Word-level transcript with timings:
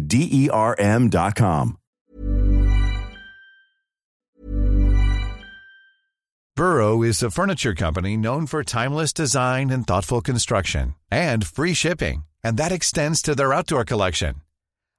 D 0.00 0.28
E 0.32 0.50
R 0.50 0.74
M.com. 0.78 1.76
Burrow 6.60 7.02
is 7.02 7.22
a 7.22 7.30
furniture 7.30 7.74
company 7.74 8.18
known 8.18 8.46
for 8.46 8.62
timeless 8.62 9.14
design 9.14 9.70
and 9.70 9.86
thoughtful 9.86 10.20
construction 10.20 10.94
and 11.10 11.46
free 11.46 11.72
shipping, 11.72 12.24
and 12.44 12.58
that 12.58 12.70
extends 12.70 13.22
to 13.22 13.34
their 13.34 13.54
outdoor 13.54 13.82
collection. 13.82 14.34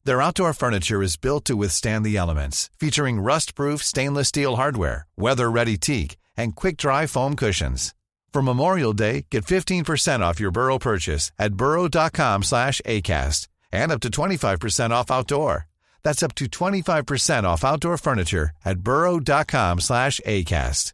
Their 0.03 0.23
outdoor 0.23 0.53
furniture 0.53 1.03
is 1.03 1.17
built 1.17 1.45
to 1.45 1.55
withstand 1.55 2.03
the 2.03 2.17
elements, 2.17 2.71
featuring 2.79 3.21
rust-proof 3.21 3.83
stainless 3.83 4.29
steel 4.29 4.55
hardware, 4.55 5.05
weather-ready 5.15 5.77
teak, 5.77 6.17
and 6.35 6.55
quick-dry 6.55 7.05
foam 7.05 7.35
cushions. 7.35 7.93
For 8.33 8.41
Memorial 8.41 8.93
Day, 8.93 9.27
get 9.29 9.45
15% 9.45 10.21
off 10.21 10.39
your 10.39 10.51
Burrow 10.51 10.79
purchase 10.79 11.31
at 11.37 11.53
burrow.com 11.53 12.41
slash 12.41 12.81
ACAST 12.87 13.50
and 13.71 13.91
up 13.91 13.99
to 14.01 14.09
25% 14.09 14.91
off 14.91 15.11
outdoor. 15.11 15.67
That's 16.03 16.23
up 16.23 16.35
to 16.35 16.45
25% 16.45 17.43
off 17.43 17.63
outdoor 17.63 17.97
furniture 17.97 18.51
at 18.65 18.79
burrow.com 18.79 19.79
slash 19.79 20.19
ACAST. 20.25 20.93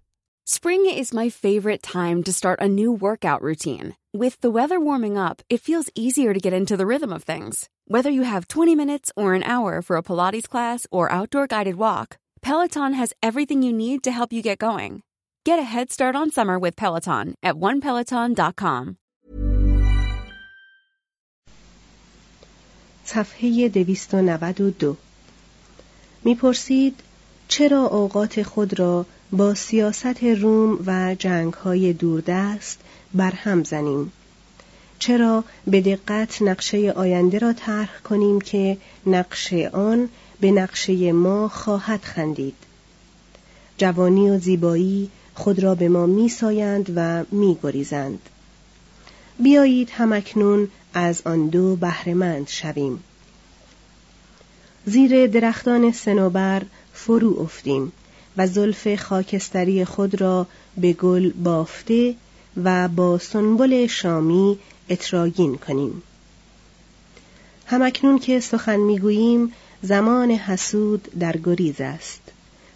Spring 0.49 0.85
is 0.85 1.13
my 1.13 1.27
favorite 1.27 1.83
time 1.83 2.23
to 2.23 2.31
start 2.31 2.61
a 2.61 2.69
new 2.69 2.89
workout 2.89 3.41
routine. 3.41 3.97
With 4.13 4.39
the 4.39 4.49
weather 4.49 4.79
warming 4.79 5.17
up, 5.17 5.41
it 5.49 5.59
feels 5.59 5.89
easier 5.93 6.33
to 6.33 6.39
get 6.39 6.53
into 6.53 6.77
the 6.77 6.85
rhythm 6.85 7.11
of 7.11 7.23
things. 7.23 7.67
Whether 7.85 8.09
you 8.09 8.21
have 8.21 8.47
20 8.47 8.73
minutes 8.73 9.11
or 9.17 9.33
an 9.33 9.43
hour 9.43 9.81
for 9.81 9.97
a 9.97 10.01
Pilates 10.03 10.47
class 10.47 10.87
or 10.89 11.11
outdoor 11.11 11.47
guided 11.47 11.75
walk, 11.75 12.17
Peloton 12.41 12.93
has 12.93 13.13
everything 13.21 13.61
you 13.61 13.73
need 13.73 14.03
to 14.03 14.11
help 14.11 14.31
you 14.31 14.41
get 14.41 14.57
going. 14.57 15.03
Get 15.43 15.59
a 15.59 15.63
head 15.63 15.91
start 15.91 16.15
on 16.15 16.31
summer 16.31 16.57
with 16.57 16.77
Peloton 16.77 17.35
at 17.43 17.55
onepeloton.com. 17.55 18.97
صفحه 23.09 23.69
292 23.69 24.97
می‌پرسید 26.23 26.99
چرا 27.47 27.81
اوقات 27.81 28.43
خود 28.43 28.79
را 28.79 29.05
با 29.31 29.53
سیاست 29.53 30.23
روم 30.23 30.79
و 30.85 31.15
جنگهای 31.19 31.93
دوردست 31.93 32.79
برهم 33.13 33.63
زنیم؟ 33.63 34.11
چرا 34.99 35.43
به 35.67 35.81
دقت 35.81 36.41
نقشه 36.41 36.93
آینده 36.95 37.39
را 37.39 37.53
طرح 37.53 37.99
کنیم 38.03 38.41
که 38.41 38.77
نقشه 39.05 39.69
آن 39.73 40.09
به 40.39 40.51
نقشه 40.51 41.11
ما 41.11 41.47
خواهد 41.47 42.01
خندید؟ 42.01 42.55
جوانی 43.77 44.29
و 44.29 44.39
زیبایی 44.39 45.09
خود 45.35 45.59
را 45.59 45.75
به 45.75 45.89
ما 45.89 46.05
میسایند 46.05 46.93
و 46.95 47.23
میگریزند. 47.31 48.19
بیایید 49.39 49.89
همکنون 49.89 50.67
از 50.93 51.21
آن 51.25 51.47
دو 51.47 51.75
بهرهمند 51.75 52.47
شویم. 52.47 53.03
زیر 54.85 55.27
درختان 55.27 55.91
سنوبر 55.91 56.61
فرو 56.93 57.39
افتیم 57.39 57.91
و 58.37 58.47
زلف 58.47 58.95
خاکستری 58.95 59.85
خود 59.85 60.21
را 60.21 60.47
به 60.77 60.93
گل 60.93 61.31
بافته 61.31 62.15
و 62.63 62.87
با 62.87 63.17
سنبل 63.17 63.87
شامی 63.87 64.59
اتراگین 64.89 65.57
کنیم. 65.57 66.03
همکنون 67.65 68.19
که 68.19 68.39
سخن 68.39 68.79
می‌گوییم 68.79 69.53
زمان 69.81 70.31
حسود 70.31 71.01
در 71.19 71.37
گریز 71.37 71.81
است. 71.81 72.21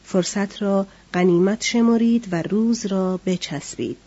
فرصت 0.04 0.62
را 0.62 0.88
غنیمت 1.14 1.64
شمرید 1.64 2.28
و 2.32 2.42
روز 2.42 2.86
را 2.86 3.20
بچسبید. 3.26 3.98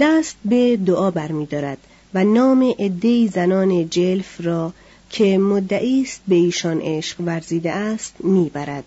دست 0.00 0.36
به 0.44 0.76
دعا 0.76 1.10
برمیدارد 1.10 1.78
و 2.14 2.24
نام 2.24 2.74
عدهای 2.78 3.28
زنان 3.28 3.88
جلف 3.88 4.40
را 4.40 4.72
که 5.10 5.38
مدعی 5.38 6.02
است 6.02 6.20
به 6.28 6.34
ایشان 6.34 6.80
عشق 6.80 7.20
ورزیده 7.20 7.72
است 7.72 8.14
می‌برد. 8.18 8.84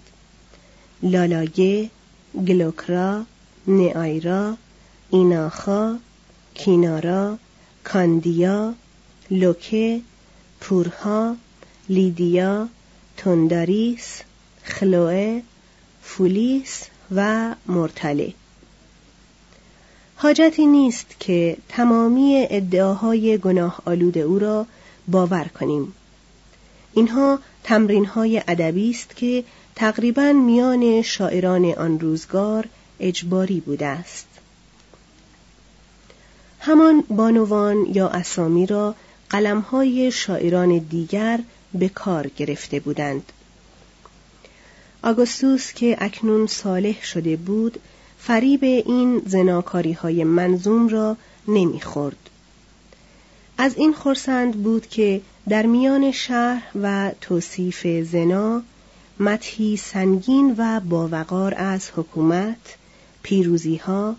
لالاگه 1.03 1.89
گلوکرا 2.47 3.25
نعایرا 3.67 4.57
ایناخا 5.09 5.97
کینارا 6.53 7.37
کاندیا 7.83 8.73
لوکه 9.31 10.01
پورها 10.61 11.35
لیدیا 11.89 12.67
تنداریس 13.17 14.21
خلوه 14.63 15.41
فولیس 16.03 16.83
و 17.15 17.55
مرتله. 17.67 18.33
حاجتی 20.21 20.65
نیست 20.65 21.15
که 21.19 21.57
تمامی 21.69 22.47
ادعاهای 22.49 23.37
گناه 23.37 23.81
آلود 23.85 24.17
او 24.17 24.39
را 24.39 24.65
باور 25.07 25.43
کنیم. 25.59 25.93
اینها 26.93 27.39
تمرین 27.63 28.05
های 28.05 28.41
ادبی 28.47 28.89
است 28.89 29.15
که 29.15 29.43
تقریبا 29.75 30.33
میان 30.33 31.01
شاعران 31.01 31.65
آن 31.65 31.99
روزگار 31.99 32.67
اجباری 32.99 33.59
بوده 33.59 33.85
است. 33.85 34.27
همان 36.59 37.01
بانوان 37.01 37.85
یا 37.93 38.07
اسامی 38.07 38.65
را 38.65 38.95
قلمهای 39.29 40.11
شاعران 40.11 40.77
دیگر 40.77 41.39
به 41.73 41.89
کار 41.89 42.27
گرفته 42.27 42.79
بودند. 42.79 43.31
آگوستوس 45.03 45.73
که 45.73 45.97
اکنون 45.99 46.47
صالح 46.47 47.03
شده 47.03 47.35
بود 47.35 47.79
فریب 48.23 48.63
این 48.63 49.21
زناکاری 49.25 49.93
های 49.93 50.23
منظوم 50.23 50.87
را 50.87 51.17
نمی‌خورد. 51.47 52.29
از 53.57 53.77
این 53.77 53.93
خورسند 53.93 54.63
بود 54.63 54.87
که 54.87 55.21
در 55.49 55.65
میان 55.65 56.11
شهر 56.11 56.63
و 56.81 57.11
توصیف 57.21 57.87
زنا 58.11 58.61
متحی 59.19 59.77
سنگین 59.77 60.55
و 60.57 60.79
باوقار 60.79 61.53
از 61.57 61.89
حکومت 61.95 62.77
پیروزی 63.23 63.75
ها 63.75 64.15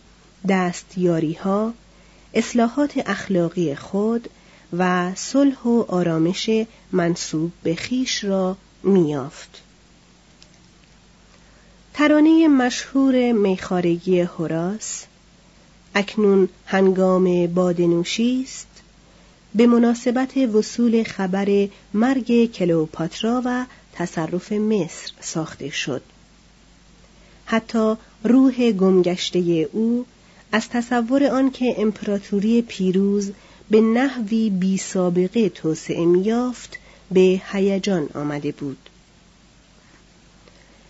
دستیاری 0.49 1.33
ها 1.33 1.73
اصلاحات 2.35 3.03
اخلاقی 3.07 3.75
خود 3.75 4.29
و 4.79 5.15
صلح 5.15 5.63
و 5.63 5.85
آرامش 5.89 6.51
منصوب 6.93 7.53
به 7.63 7.75
خیش 7.75 8.25
را 8.25 8.57
میافت. 8.83 9.63
ترانه 11.95 12.49
مشهور 12.49 13.33
میخارگی 13.33 14.21
هوراس 14.21 15.05
اکنون 15.95 16.49
هنگام 16.67 17.47
بادنوشی 17.47 18.43
است 18.45 18.67
به 19.55 19.67
مناسبت 19.67 20.37
وصول 20.37 21.03
خبر 21.03 21.69
مرگ 21.95 22.53
کلوپاترا 22.53 23.43
و 23.45 23.67
تصرف 23.93 24.53
مصر 24.53 25.13
ساخته 25.21 25.71
شد. 25.71 26.03
حتی 27.47 27.95
روح 28.25 28.71
گمگشته 28.71 29.69
او 29.73 30.07
از 30.53 30.69
تصور 30.69 31.25
آنکه 31.25 31.75
امپراتوری 31.79 32.63
پیروز 32.63 33.33
به 33.71 33.81
نحوی 33.81 34.51
بی 34.51 34.79
سابقه 34.79 35.49
توسعه 35.49 36.05
میافت 36.05 36.79
به 37.11 37.41
هیجان 37.53 38.09
آمده 38.15 38.53
بود. 38.53 38.89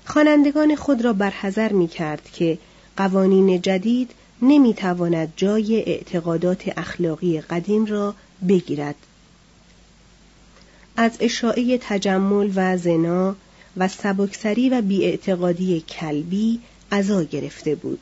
خوانندگان 0.05 0.77
خود 0.77 1.05
را 1.05 1.13
برحذر 1.13 1.73
می 1.73 1.89
کرد 1.89 2.31
که 2.33 2.59
قوانین 2.97 3.61
جدید 3.61 4.11
نمی 4.43 4.75
تواند 4.75 5.33
جای 5.37 5.83
اعتقادات 5.83 6.79
اخلاقی 6.79 7.41
قدیم 7.41 7.85
را 7.85 8.15
بگیرد. 8.49 8.95
از 10.97 11.17
اشاعه 11.21 11.79
تجمل 11.79 12.51
و 12.55 12.77
زنا 12.77 13.37
و 13.77 13.89
سبکسری 13.89 14.69
و 14.69 14.83
بیاعتقادی 14.83 15.81
کلبی 15.81 16.61
عزا 16.93 17.23
گرفته 17.23 17.75
بود. 17.75 18.01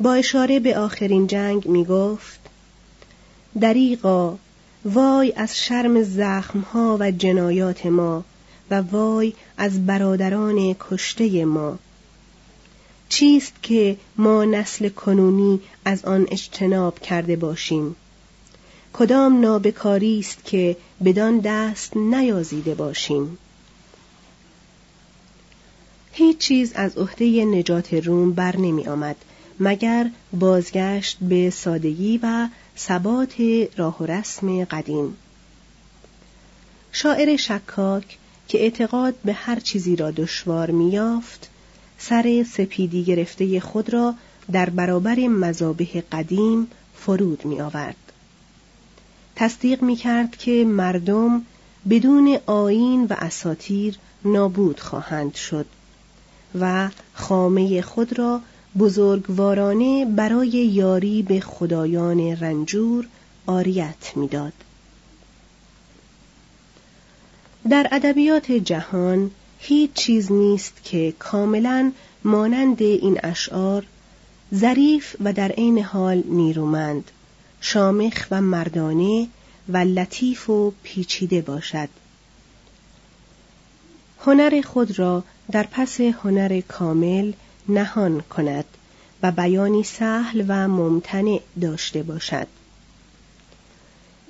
با 0.00 0.14
اشاره 0.14 0.60
به 0.60 0.78
آخرین 0.78 1.26
جنگ 1.26 1.68
می 1.68 1.84
گفت 1.84 2.40
دریقا 3.60 4.36
وای 4.84 5.32
از 5.36 5.58
شرم 5.58 6.02
زخمها 6.02 6.96
و 7.00 7.10
جنایات 7.10 7.86
ما 7.86 8.24
و 8.70 8.80
وای 8.80 9.32
از 9.60 9.86
برادران 9.86 10.76
کشته 10.80 11.44
ما. 11.44 11.78
چیست 13.08 13.52
که 13.62 13.96
ما 14.16 14.44
نسل 14.44 14.88
کنونی 14.88 15.60
از 15.84 16.04
آن 16.04 16.26
اجتناب 16.30 16.98
کرده 16.98 17.36
باشیم؟ 17.36 17.96
کدام 18.92 19.40
نابکاری 19.40 20.18
است 20.18 20.44
که 20.44 20.76
بدان 21.04 21.38
دست 21.38 21.96
نیازیده 21.96 22.74
باشیم؟ 22.74 23.38
هیچ 26.12 26.38
چیز 26.38 26.72
از 26.72 26.96
عهده 26.96 27.44
نجات 27.44 27.94
روم 27.94 28.32
بر 28.32 28.56
نمی 28.56 28.88
آمد 28.88 29.16
مگر 29.60 30.10
بازگشت 30.32 31.18
به 31.20 31.50
سادگی 31.50 32.20
و 32.22 32.48
ثبات 32.78 33.34
راه 33.76 33.98
و 34.02 34.06
رسم 34.06 34.64
قدیم. 34.64 35.16
شاعر 36.92 37.36
شکاک 37.36 38.18
که 38.50 38.62
اعتقاد 38.62 39.14
به 39.24 39.32
هر 39.32 39.60
چیزی 39.60 39.96
را 39.96 40.10
دشوار 40.10 40.70
میافت 40.70 41.50
سر 41.98 42.44
سپیدی 42.52 43.04
گرفته 43.04 43.60
خود 43.60 43.92
را 43.92 44.14
در 44.52 44.70
برابر 44.70 45.18
مذابه 45.18 46.04
قدیم 46.12 46.66
فرود 46.94 47.44
می 47.44 47.60
آورد. 47.60 47.96
تصدیق 49.36 49.82
می 49.82 49.96
کرد 49.96 50.36
که 50.36 50.64
مردم 50.64 51.42
بدون 51.90 52.38
آین 52.46 53.04
و 53.04 53.14
اساتیر 53.18 53.98
نابود 54.24 54.80
خواهند 54.80 55.34
شد 55.34 55.66
و 56.60 56.90
خامه 57.14 57.82
خود 57.82 58.18
را 58.18 58.40
بزرگوارانه 58.78 60.04
برای 60.04 60.48
یاری 60.48 61.22
به 61.22 61.40
خدایان 61.40 62.20
رنجور 62.20 63.06
آریت 63.46 64.12
می‌داد. 64.16 64.52
در 67.68 67.88
ادبیات 67.92 68.52
جهان 68.52 69.30
هیچ 69.58 69.92
چیز 69.92 70.32
نیست 70.32 70.84
که 70.84 71.14
کاملا 71.18 71.92
مانند 72.24 72.82
این 72.82 73.20
اشعار 73.22 73.86
ظریف 74.54 75.16
و 75.24 75.32
در 75.32 75.48
عین 75.48 75.78
حال 75.78 76.22
نیرومند 76.26 77.10
شامخ 77.60 78.26
و 78.30 78.40
مردانه 78.40 79.28
و 79.68 79.76
لطیف 79.76 80.50
و 80.50 80.72
پیچیده 80.82 81.40
باشد. 81.40 81.88
هنر 84.20 84.60
خود 84.60 84.98
را 84.98 85.24
در 85.52 85.66
پس 85.70 86.00
هنر 86.00 86.60
کامل 86.60 87.32
نهان 87.68 88.20
کند 88.20 88.64
و 89.22 89.32
بیانی 89.32 89.82
سهل 89.82 90.44
و 90.48 90.68
ممتنع 90.68 91.40
داشته 91.60 92.02
باشد. 92.02 92.46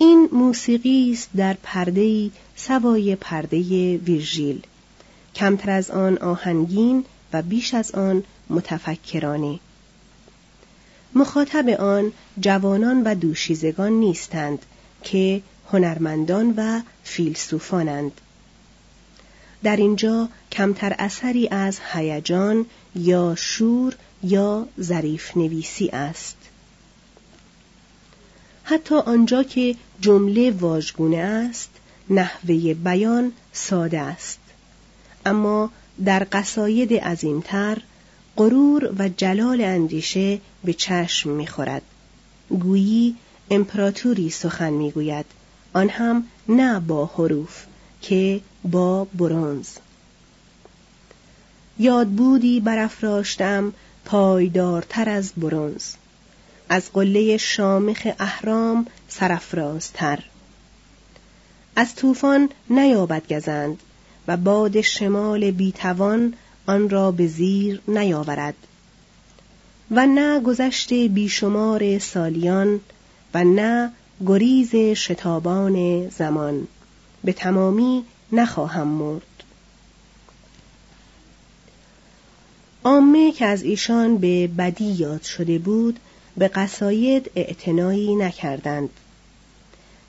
این 0.03 0.29
موسیقی 0.33 1.13
است 1.13 1.31
در 1.37 1.57
پرده 1.63 2.31
سوای 2.57 3.17
پرده 3.17 3.59
ویرژیل. 3.97 4.63
کمتر 5.35 5.71
از 5.71 5.91
آن 5.91 6.19
آهنگین 6.19 7.05
و 7.33 7.43
بیش 7.43 7.75
از 7.75 7.91
آن 7.91 8.25
متفکرانه. 8.51 9.59
مخاطب 11.15 11.69
آن 11.69 12.13
جوانان 12.41 13.03
و 13.03 13.15
دوشیزگان 13.15 13.93
نیستند 13.93 14.59
که 15.03 15.43
هنرمندان 15.73 16.55
و 16.57 16.81
فیلسوفانند. 17.05 18.21
در 19.63 19.77
اینجا 19.77 20.29
کمتر 20.53 20.95
اثری 20.99 21.49
از 21.49 21.79
هیجان 21.93 22.67
یا 22.95 23.35
شور 23.39 23.97
یا 24.23 24.69
ظریف 24.81 25.37
نویسی 25.37 25.89
است. 25.89 26.40
حتی 28.65 28.95
آنجا 28.95 29.43
که 29.43 29.77
جمله 30.01 30.51
واژگونه 30.51 31.17
است 31.17 31.71
نحوه 32.11 32.75
بیان 32.75 33.33
ساده 33.53 34.01
است. 34.01 34.39
اما 35.27 35.71
در 36.05 36.27
قصاید 36.33 36.95
عظیمتر 36.95 37.79
غرور 38.37 38.95
و 38.99 39.09
جلال 39.09 39.61
اندیشه 39.61 40.41
به 40.65 40.73
چشم 40.73 41.31
می‌خورد. 41.31 41.83
گویی 42.49 43.17
امپراتوری 43.51 44.31
سخن 44.31 44.73
می‌گوید. 44.73 45.27
آن 45.73 45.89
هم 45.89 46.27
نه 46.49 46.81
با 46.81 47.07
حروف 47.07 47.65
که 48.03 48.41
با 48.65 49.05
برونز 49.05 49.69
یاد 51.79 52.09
بودی 52.09 52.61
برافراشتم 52.61 53.73
پایدارتر 54.05 55.09
از 55.09 55.33
برونز 55.37 55.93
از 56.73 56.93
قله 56.93 57.37
شامخ 57.37 58.09
اهرام 58.19 58.87
سرافرازتر. 59.09 60.19
از 61.77 61.95
طوفان 61.95 62.49
نیابد 62.71 63.33
گزند 63.33 63.79
و 64.29 64.37
باد 64.37 64.81
شمال 64.81 65.51
بیتوان 65.51 66.35
آن 66.67 66.91
را 66.91 67.11
به 67.11 67.27
زیر 67.27 67.81
نیاورد. 67.89 68.55
و 69.91 70.07
نه 70.07 70.41
گذشت 70.41 70.93
بیشمار 70.93 71.99
سالیان 71.99 72.81
و 73.35 73.45
نه 73.45 73.93
گریز 74.27 74.75
شتابان 74.77 76.09
زمان. 76.09 76.69
به 77.25 77.33
تمامی 77.33 78.05
نخواهم 78.33 78.89
مرد. 78.89 79.43
عامه 82.85 83.33
که 83.33 83.47
از 83.47 83.63
ایشان 83.63 84.19
به 84.19 84.47
بدی 84.47 84.85
یاد 84.85 85.23
شده 85.23 85.59
بود 85.59 86.01
به 86.37 86.49
قصاید 86.49 87.31
اعتنایی 87.37 88.15
نکردند. 88.15 88.91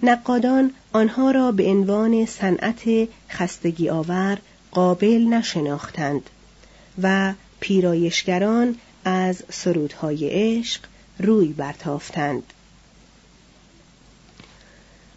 نقادان 0.03 0.71
آنها 0.93 1.31
را 1.31 1.51
به 1.51 1.67
عنوان 1.67 2.25
صنعت 2.25 3.09
خستگی 3.29 3.89
آور 3.89 4.37
قابل 4.71 5.27
نشناختند 5.29 6.29
و 7.01 7.33
پیرایشگران 7.59 8.75
از 9.05 9.43
سرودهای 9.49 10.29
عشق 10.29 10.81
روی 11.19 11.47
برتافتند. 11.47 12.43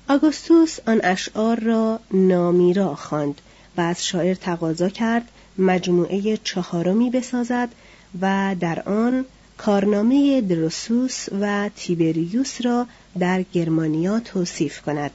آگوستوس 0.09 0.79
آن 0.87 1.01
اشعار 1.05 1.61
را 1.61 2.01
نامیرا 2.11 2.95
خواند 2.95 3.41
و 3.77 3.81
از 3.81 4.07
شاعر 4.07 4.35
تقاضا 4.35 4.89
کرد 4.89 5.29
مجموعه 5.59 6.37
چهارمی 6.37 7.11
بسازد 7.11 7.69
و 8.21 8.57
در 8.61 8.81
آن 8.81 9.25
کارنامه 9.59 10.41
دروسوس 10.41 11.27
و 11.41 11.71
تیبریوس 11.77 12.65
را 12.65 12.87
در 13.19 13.43
گرمانیا 13.43 14.21
توصیف 14.21 14.81
کند 14.81 15.11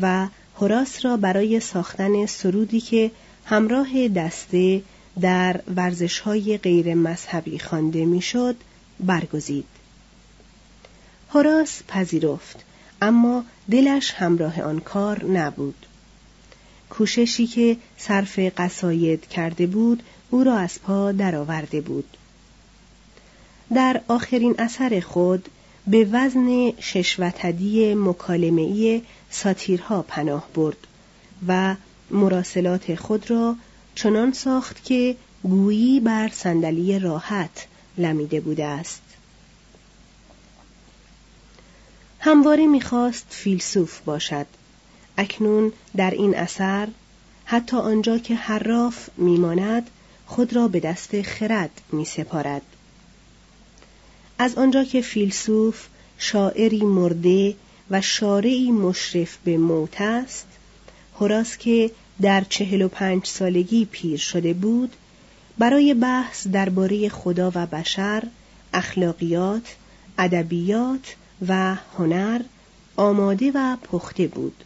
و 0.00 0.26
هوراس 0.60 1.04
را 1.04 1.16
برای 1.16 1.60
ساختن 1.60 2.26
سرودی 2.26 2.80
که 2.80 3.10
همراه 3.44 4.08
دسته 4.08 4.82
در 5.20 5.60
ورزشهای 5.76 6.58
غیر 6.58 6.94
مذهبی 6.94 7.58
خوانده 7.58 8.04
می‌شد 8.04 8.56
برگزید. 9.00 9.64
هوراس 11.30 11.82
پذیرفت 11.88 12.64
اما 13.02 13.44
دلش 13.70 14.12
همراه 14.12 14.62
آن 14.62 14.80
کار 14.80 15.24
نبود 15.24 15.86
کوششی 16.90 17.46
که 17.46 17.76
صرف 17.98 18.38
قصاید 18.38 19.26
کرده 19.26 19.66
بود 19.66 20.02
او 20.30 20.44
را 20.44 20.56
از 20.58 20.82
پا 20.82 21.12
درآورده 21.12 21.80
بود 21.80 22.16
در 23.74 24.00
آخرین 24.08 24.54
اثر 24.58 25.00
خود 25.00 25.48
به 25.86 26.08
وزن 26.12 26.72
ششوتدی 26.80 27.94
مکالمه‌ای 27.94 29.02
ساتیرها 29.30 30.02
پناه 30.02 30.48
برد 30.54 30.76
و 31.48 31.74
مراسلات 32.10 32.94
خود 32.94 33.30
را 33.30 33.56
چنان 33.94 34.32
ساخت 34.32 34.84
که 34.84 35.16
گویی 35.42 36.00
بر 36.00 36.28
صندلی 36.28 36.98
راحت 36.98 37.66
لمیده 37.98 38.40
بوده 38.40 38.64
است 38.64 39.02
همواره 42.20 42.66
می‌خواست 42.66 43.26
فیلسوف 43.30 44.00
باشد 44.00 44.46
اکنون 45.18 45.72
در 45.96 46.10
این 46.10 46.34
اثر 46.36 46.88
حتی 47.44 47.76
آنجا 47.76 48.18
که 48.18 48.34
حراف 48.34 49.08
میماند 49.16 49.90
خود 50.26 50.56
را 50.56 50.68
به 50.68 50.80
دست 50.80 51.22
خرد 51.22 51.80
می 51.92 52.04
سپارد. 52.04 52.62
از 54.38 54.54
آنجا 54.54 54.84
که 54.84 55.00
فیلسوف 55.00 55.86
شاعری 56.18 56.84
مرده 56.84 57.54
و 57.90 58.00
شارعی 58.00 58.70
مشرف 58.70 59.38
به 59.44 59.58
موت 59.58 60.00
است 60.00 60.46
هراس 61.20 61.56
که 61.56 61.90
در 62.20 62.44
چهل 62.48 62.82
و 62.82 62.88
پنج 62.88 63.26
سالگی 63.26 63.84
پیر 63.84 64.18
شده 64.18 64.52
بود 64.52 64.96
برای 65.58 65.94
بحث 65.94 66.46
درباره 66.46 67.08
خدا 67.08 67.52
و 67.54 67.66
بشر 67.66 68.22
اخلاقیات 68.74 69.76
ادبیات 70.18 71.16
و 71.48 71.76
هنر 71.98 72.40
آماده 72.96 73.52
و 73.54 73.76
پخته 73.76 74.26
بود. 74.26 74.64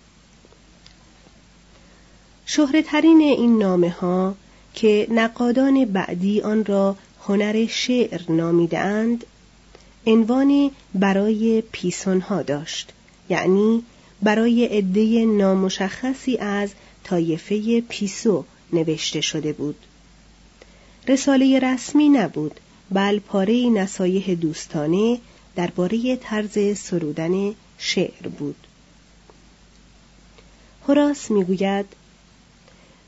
شهرترین 2.47 3.21
این 3.21 3.59
نامه 3.59 3.91
ها 3.91 4.35
که 4.75 5.07
نقادان 5.11 5.85
بعدی 5.85 6.41
آن 6.41 6.65
را 6.65 6.97
هنر 7.27 7.67
شعر 7.67 8.21
نامیدند 8.29 9.25
عنوانی 10.07 10.73
برای 10.95 11.63
پیسون 11.73 12.21
ها 12.21 12.43
داشت 12.43 12.93
یعنی 13.29 13.83
برای 14.23 14.65
عده 14.65 15.25
نامشخصی 15.25 16.37
از 16.37 16.71
طایفه 17.05 17.81
پیسو 17.81 18.45
نوشته 18.73 19.21
شده 19.21 19.53
بود. 19.53 19.77
رساله 21.09 21.59
رسمی 21.59 22.09
نبود 22.09 22.61
بل 22.91 23.19
پاره 23.19 23.69
نصایح 23.69 24.35
دوستانه 24.35 25.19
درباره 25.57 26.17
طرز 26.17 26.79
سرودن 26.79 27.55
شعر 27.79 28.29
بود. 28.39 28.67
هراس 30.89 31.31
می‌گوید 31.31 31.87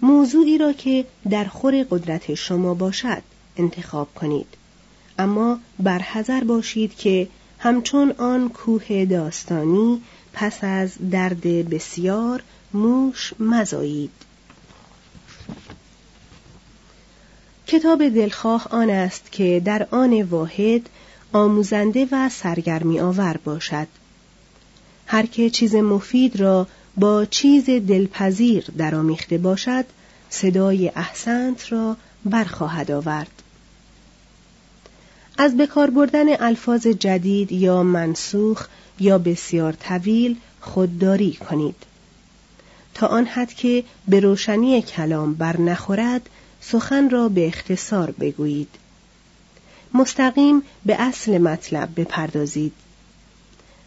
موضوعی 0.02 0.58
را 0.58 0.72
که 0.72 1.04
در 1.30 1.44
خور 1.44 1.86
قدرت 1.90 2.34
شما 2.34 2.74
باشد 2.74 3.22
انتخاب 3.56 4.14
کنید. 4.14 4.61
اما 5.18 5.58
برحذر 5.78 6.44
باشید 6.44 6.94
که 6.94 7.28
همچون 7.58 8.14
آن 8.18 8.48
کوه 8.48 9.04
داستانی 9.04 10.02
پس 10.32 10.64
از 10.64 10.92
درد 11.10 11.40
بسیار 11.70 12.42
موش 12.74 13.32
مزایید. 13.40 14.10
کتاب 17.66 18.08
دلخواه 18.08 18.68
آن 18.70 18.90
است 18.90 19.32
که 19.32 19.62
در 19.64 19.86
آن 19.90 20.22
واحد 20.22 20.88
آموزنده 21.32 22.08
و 22.12 22.28
سرگرمی 22.28 23.00
آور 23.00 23.36
باشد. 23.44 23.86
هر 25.06 25.26
که 25.26 25.50
چیز 25.50 25.74
مفید 25.74 26.40
را 26.40 26.66
با 26.96 27.24
چیز 27.24 27.64
دلپذیر 27.64 28.64
درآمیخته 28.78 29.38
باشد 29.38 29.84
صدای 30.30 30.92
احسنت 30.96 31.72
را 31.72 31.96
برخواهد 32.24 32.90
آورد. 32.90 33.41
از 35.42 35.56
بکار 35.56 35.90
بردن 35.90 36.42
الفاظ 36.42 36.86
جدید 36.86 37.52
یا 37.52 37.82
منسوخ 37.82 38.66
یا 39.00 39.18
بسیار 39.18 39.72
طویل 39.72 40.36
خودداری 40.60 41.32
کنید. 41.32 41.74
تا 42.94 43.06
آن 43.06 43.24
حد 43.24 43.54
که 43.54 43.84
به 44.08 44.20
روشنی 44.20 44.82
کلام 44.82 45.34
بر 45.34 45.60
نخورد 45.60 46.28
سخن 46.60 47.10
را 47.10 47.28
به 47.28 47.46
اختصار 47.46 48.10
بگویید. 48.10 48.68
مستقیم 49.94 50.62
به 50.86 51.00
اصل 51.00 51.38
مطلب 51.38 52.00
بپردازید. 52.00 52.72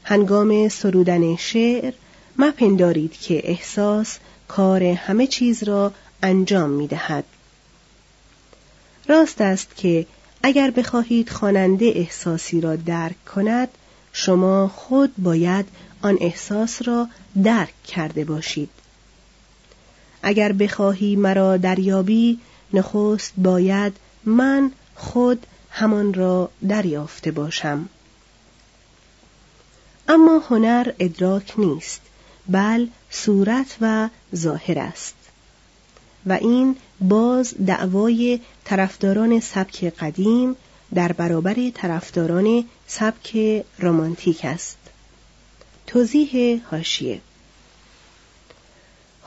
هنگام 0.04 0.70
سرودن 0.70 1.36
شعر 1.36 1.94
مپندارید 2.38 3.14
که 3.14 3.50
احساس 3.50 4.18
کار 4.48 4.84
همه 4.84 5.28
چیز 5.28 5.64
را 5.64 5.94
انجام 6.24 6.70
می 6.70 6.88
دهد. 6.88 7.24
راست 9.08 9.42
است 9.42 9.76
که 9.76 10.06
اگر 10.48 10.72
بخواهید 10.72 11.30
خواننده 11.30 11.86
احساسی 11.96 12.62
را 12.62 12.76
درک 12.76 13.26
کند 13.26 13.70
شما 14.14 14.68
خود 14.68 15.14
باید 15.18 15.66
آن 16.02 16.18
احساس 16.22 16.88
را 16.88 17.08
درک 17.44 17.84
کرده 17.84 18.26
باشید. 18.26 18.70
اگر 20.24 20.52
بخواهی 20.52 21.16
مرا 21.16 21.58
دریابی 21.58 22.40
نخست 22.74 23.34
باید 23.38 23.94
من 24.26 24.72
خود 24.96 25.48
همان 25.72 26.14
را 26.14 26.50
دریافته 26.68 27.32
باشم. 27.32 27.90
اما 30.08 30.42
هنر 30.50 30.92
ادراک 31.00 31.54
نیست 31.58 32.02
بل 32.48 32.88
صورت 33.10 33.78
و 33.82 34.10
ظاهر 34.36 34.80
است. 34.80 35.16
و 36.26 36.34
این 36.34 36.76
باز 37.02 37.54
دعوای 37.66 38.40
طرفداران 38.64 39.40
سبک 39.40 39.84
قدیم 39.84 40.56
در 40.94 41.12
برابر 41.12 41.70
طرفداران 41.74 42.66
سبک 42.88 43.38
رمانتیک 43.80 44.46
است. 44.46 44.78
توضیح 45.88 46.62
هاشیه 46.72 47.22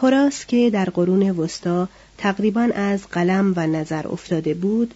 هراس 0.02 0.46
که 0.46 0.70
در 0.70 0.84
قرون 0.84 1.30
وسطا 1.30 1.88
تقریبا 2.18 2.68
از 2.74 3.06
قلم 3.06 3.52
و 3.56 3.66
نظر 3.66 4.08
افتاده 4.08 4.54
بود 4.54 4.94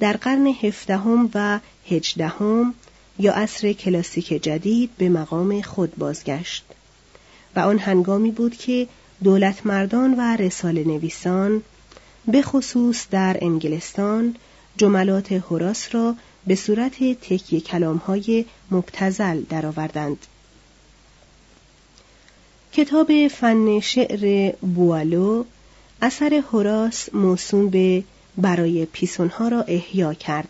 در 0.00 0.16
قرن 0.16 0.46
هفدهم 0.46 1.30
و 1.34 1.60
هجدهم 1.90 2.74
یا 3.18 3.32
عصر 3.32 3.72
کلاسیک 3.72 4.28
جدید 4.28 4.90
به 4.98 5.08
مقام 5.08 5.60
خود 5.60 5.96
بازگشت 5.96 6.64
و 7.56 7.60
آن 7.60 7.78
هنگامی 7.78 8.30
بود 8.30 8.56
که 8.56 8.88
دولت 9.24 9.66
مردان 9.66 10.14
و 10.14 10.36
رسال 10.36 10.84
نویسان 10.84 11.62
به 12.26 12.42
خصوص 12.42 13.06
در 13.10 13.38
انگلستان 13.40 14.36
جملات 14.76 15.32
هراس 15.32 15.94
را 15.94 16.14
به 16.46 16.54
صورت 16.54 16.94
تکیه 17.20 17.60
کلام 17.60 17.96
های 17.96 18.44
مبتزل 18.70 19.42
درآوردند. 19.42 20.26
کتاب 22.72 23.28
فن 23.28 23.80
شعر 23.80 24.52
بوالو 24.52 25.44
اثر 26.02 26.42
هراس 26.52 27.14
موسوم 27.14 27.68
به 27.68 28.04
برای 28.36 28.86
پیسونها 28.86 29.48
را 29.48 29.62
احیا 29.62 30.14
کرد 30.14 30.48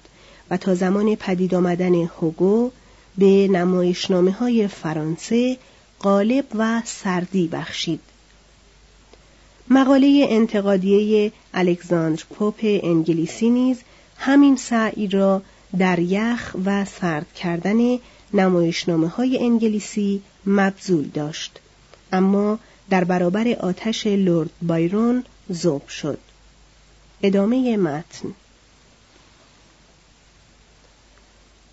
و 0.51 0.57
تا 0.57 0.75
زمان 0.75 1.15
پدید 1.15 1.55
آمدن 1.55 1.95
هوگو 1.95 2.71
به 3.19 3.49
نمایشنامه 3.49 4.33
های 4.33 4.69
فرانسه 4.69 5.59
غالب 6.01 6.45
و 6.55 6.83
سردی 6.85 7.49
بخشید. 7.49 8.01
مقاله 9.71 10.27
انتقادیه 10.31 11.33
الکساندر 11.55 12.23
پوپ 12.31 12.61
انگلیسی 12.63 13.51
نیز 13.51 13.79
همین 14.17 14.57
سعی 14.57 15.07
را 15.07 15.43
در 15.79 15.99
یخ 15.99 16.57
و 16.65 16.85
سرد 16.85 17.33
کردن 17.35 17.99
نمایشنامه 18.35 19.09
های 19.09 19.39
انگلیسی 19.39 20.23
مبذول 20.47 21.05
داشت. 21.05 21.59
اما 22.13 22.59
در 22.91 23.05
برابر 23.05 23.49
آتش 23.49 24.07
لورد 24.07 24.51
بایرون 24.63 25.25
زوب 25.49 25.89
شد. 25.89 26.19
ادامه 27.23 27.77
متن. 27.77 28.35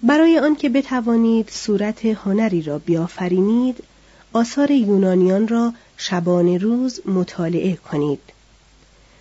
برای 0.03 0.39
آنکه 0.39 0.69
بتوانید 0.69 1.49
صورت 1.49 2.05
هنری 2.05 2.61
را 2.61 2.79
بیافرینید 2.79 3.83
آثار 4.33 4.71
یونانیان 4.71 5.47
را 5.47 5.73
شبانه 6.03 6.57
روز 6.57 7.07
مطالعه 7.07 7.75
کنید. 7.75 8.19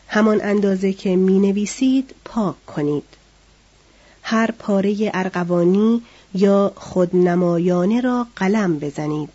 همان 0.09 0.41
اندازه 0.43 0.93
که 0.93 1.17
می 1.17 1.39
نویسید 1.39 2.15
پاک 2.25 2.67
کنید. 2.67 3.05
هر 4.23 4.51
پاره 4.51 5.11
ارغوانی 5.15 6.03
یا 6.35 6.73
خودنمایانه 6.77 8.01
را 8.01 8.27
قلم 8.37 8.79
بزنید. 8.79 9.31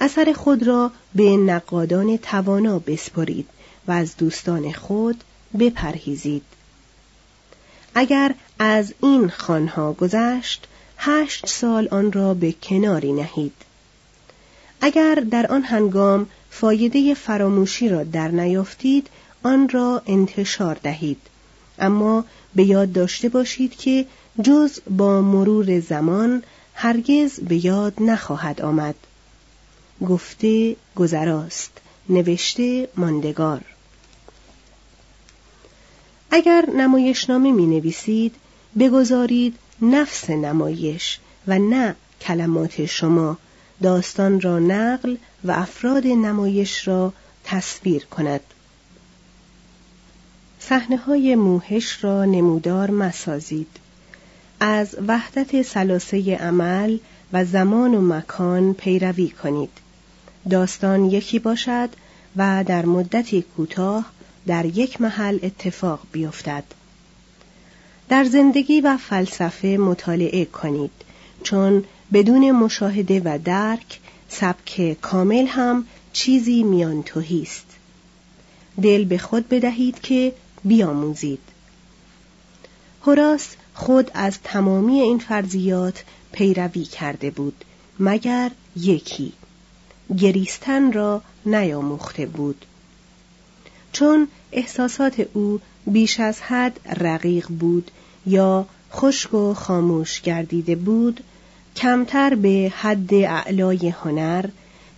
اثر 0.00 0.32
خود 0.32 0.66
را 0.66 0.90
به 1.14 1.36
نقادان 1.36 2.16
توانا 2.16 2.78
بسپرید 2.78 3.48
و 3.86 3.92
از 3.92 4.16
دوستان 4.16 4.72
خود 4.72 5.24
بپرهیزید. 5.58 6.44
اگر 7.94 8.34
از 8.58 8.94
این 9.00 9.28
خانها 9.28 9.92
گذشت 9.92 10.66
هشت 10.96 11.46
سال 11.48 11.88
آن 11.90 12.12
را 12.12 12.34
به 12.34 12.52
کناری 12.52 13.12
نهید. 13.12 13.54
اگر 14.84 15.14
در 15.14 15.46
آن 15.46 15.62
هنگام 15.62 16.26
فایده 16.50 17.14
فراموشی 17.14 17.88
را 17.88 18.04
در 18.04 18.28
نیافتید 18.28 19.08
آن 19.42 19.68
را 19.68 20.02
انتشار 20.06 20.78
دهید. 20.82 21.20
اما 21.78 22.24
به 22.54 22.64
یاد 22.64 22.92
داشته 22.92 23.28
باشید 23.28 23.76
که 23.76 24.06
جز 24.42 24.78
با 24.90 25.20
مرور 25.20 25.80
زمان 25.80 26.42
هرگز 26.74 27.40
به 27.40 27.64
یاد 27.64 27.94
نخواهد 28.00 28.62
آمد. 28.62 28.94
گفته 30.08 30.76
گذراست. 30.96 31.70
نوشته 32.08 32.88
ماندگار. 32.96 33.60
اگر 36.30 36.64
نمایشنامه 36.76 37.52
می 37.52 37.66
نویسید 37.66 38.34
بگذارید 38.78 39.58
نفس 39.82 40.30
نمایش 40.30 41.18
و 41.46 41.58
نه 41.58 41.96
کلمات 42.20 42.86
شما 42.86 43.38
داستان 43.82 44.40
را 44.40 44.58
نقل 44.58 45.16
و 45.44 45.50
افراد 45.50 46.06
نمایش 46.06 46.88
را 46.88 47.12
تصویر 47.44 48.04
کند. 48.04 48.40
صحنه 50.60 50.96
های 50.96 51.34
موهش 51.34 52.04
را 52.04 52.24
نمودار 52.24 52.90
مسازید. 52.90 53.68
از 54.60 54.96
وحدت 55.08 55.62
سلاسه 55.62 56.36
عمل 56.36 56.98
و 57.32 57.44
زمان 57.44 57.94
و 57.94 58.00
مکان 58.00 58.74
پیروی 58.74 59.28
کنید. 59.28 59.70
داستان 60.50 61.04
یکی 61.04 61.38
باشد 61.38 61.88
و 62.36 62.64
در 62.64 62.86
مدتی 62.86 63.42
کوتاه 63.42 64.04
در 64.46 64.66
یک 64.66 65.00
محل 65.00 65.38
اتفاق 65.42 66.00
بیفتد. 66.12 66.64
در 68.08 68.24
زندگی 68.24 68.80
و 68.80 68.96
فلسفه 68.96 69.68
مطالعه 69.68 70.44
کنید 70.44 70.90
چون 71.42 71.84
بدون 72.12 72.50
مشاهده 72.50 73.20
و 73.24 73.38
درک 73.44 74.00
سبک 74.28 74.96
کامل 75.00 75.46
هم 75.46 75.86
چیزی 76.12 76.62
میان 76.62 77.04
است. 77.42 77.66
دل 78.82 79.04
به 79.04 79.18
خود 79.18 79.48
بدهید 79.48 80.00
که 80.00 80.32
بیاموزید. 80.64 81.40
هراس 83.06 83.48
خود 83.74 84.10
از 84.14 84.38
تمامی 84.44 85.00
این 85.00 85.18
فرضیات 85.18 86.04
پیروی 86.32 86.84
کرده 86.84 87.30
بود 87.30 87.64
مگر 87.98 88.50
یکی. 88.76 89.32
گریستن 90.18 90.92
را 90.92 91.22
نیاموخته 91.46 92.26
بود. 92.26 92.64
چون 93.92 94.28
احساسات 94.52 95.26
او 95.32 95.60
بیش 95.86 96.20
از 96.20 96.40
حد 96.40 96.80
رقیق 97.00 97.48
بود 97.48 97.90
یا 98.26 98.66
خشک 98.92 99.34
و 99.34 99.54
خاموش 99.54 100.20
گردیده 100.20 100.76
بود 100.76 101.24
کمتر 101.76 102.34
به 102.34 102.72
حد 102.76 103.14
اعلای 103.14 103.88
هنر 103.88 104.44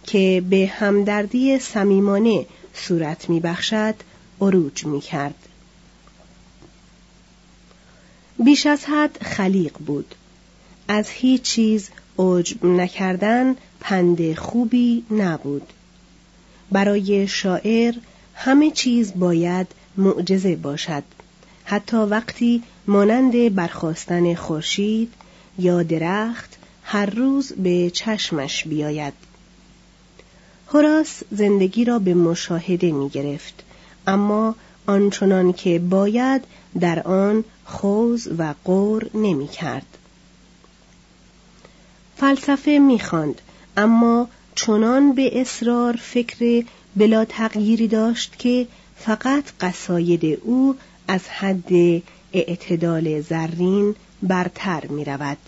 که 0.07 0.43
به 0.51 0.73
همدردی 0.79 1.59
صمیمانه 1.59 2.47
صورت 2.75 3.31
میبخشد 3.31 3.95
عروج 4.41 4.87
می‌کرد. 4.87 5.35
بیش 8.45 8.67
از 8.67 8.85
حد 8.85 9.19
خلیق 9.23 9.79
بود. 9.79 10.15
از 10.89 11.09
هیچ 11.09 11.43
چیز 11.43 11.91
عجب 12.19 12.65
نکردن 12.65 13.57
پند 13.81 14.35
خوبی 14.35 15.05
نبود. 15.11 15.73
برای 16.73 17.29
شاعر 17.29 17.95
همه 18.35 18.71
چیز 18.71 19.13
باید 19.17 19.67
معجزه 19.97 20.57
باشد. 20.57 21.03
حتی 21.65 21.97
وقتی 21.97 22.63
مانند 22.87 23.55
برخواستن 23.55 24.35
خورشید 24.35 25.13
یا 25.59 25.83
درخت 25.83 26.57
هر 26.85 27.07
روز 27.07 27.53
به 27.53 27.91
چشمش 27.91 28.65
بیاید 28.65 29.15
هراس 30.75 31.23
زندگی 31.31 31.85
را 31.85 31.99
به 31.99 32.15
مشاهده 32.15 32.93
می 32.93 33.09
گرفت 33.09 33.63
اما 34.07 34.55
آنچنان 34.87 35.53
که 35.53 35.79
باید 35.79 36.45
در 36.81 37.01
آن 37.03 37.45
خوز 37.65 38.29
و 38.39 38.55
قور 38.65 39.11
نمی 39.15 39.49
کرد. 39.49 39.87
فلسفه 42.17 42.79
می 42.79 42.99
خاند، 42.99 43.41
اما 43.77 44.29
چنان 44.55 45.13
به 45.13 45.41
اصرار 45.41 45.97
فکر 45.97 46.65
بلا 46.97 47.25
تغییری 47.25 47.89
داشت 47.89 48.39
که 48.39 48.67
فقط 48.97 49.45
قصاید 49.61 50.39
او 50.43 50.77
از 51.09 51.29
حد 51.29 52.03
اعتدال 52.33 53.21
زرین 53.21 53.95
برتر 54.23 54.87
می 54.87 55.05
رود. 55.05 55.39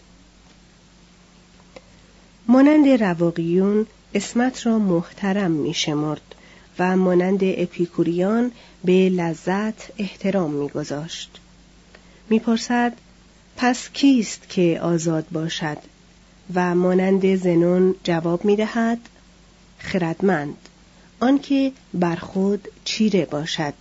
مانند 2.49 2.89
رواقیون 2.89 3.87
اسمت 4.15 4.67
را 4.67 4.79
محترم 4.79 5.51
می 5.51 5.75
شمرد 5.75 6.35
و 6.79 6.97
مانند 6.97 7.41
اپیکوریان 7.43 8.53
به 8.85 9.09
لذت 9.09 9.75
احترام 9.99 10.51
می 10.51 10.69
گذاشت. 10.69 11.41
می 12.31 12.39
پرسد 12.39 12.93
پس 13.57 13.89
کیست 13.93 14.49
که 14.49 14.81
آزاد 14.83 15.27
باشد؟ 15.33 15.79
و 16.55 16.75
مانند 16.75 17.35
زنون 17.37 17.95
جواب 18.05 18.45
می 18.45 18.57
دهد 18.57 18.99
خردمند 19.79 20.57
آنکه 21.21 21.73
بر 21.95 22.17
خود 22.17 22.69
چیره 22.85 23.25
باشد. 23.25 23.75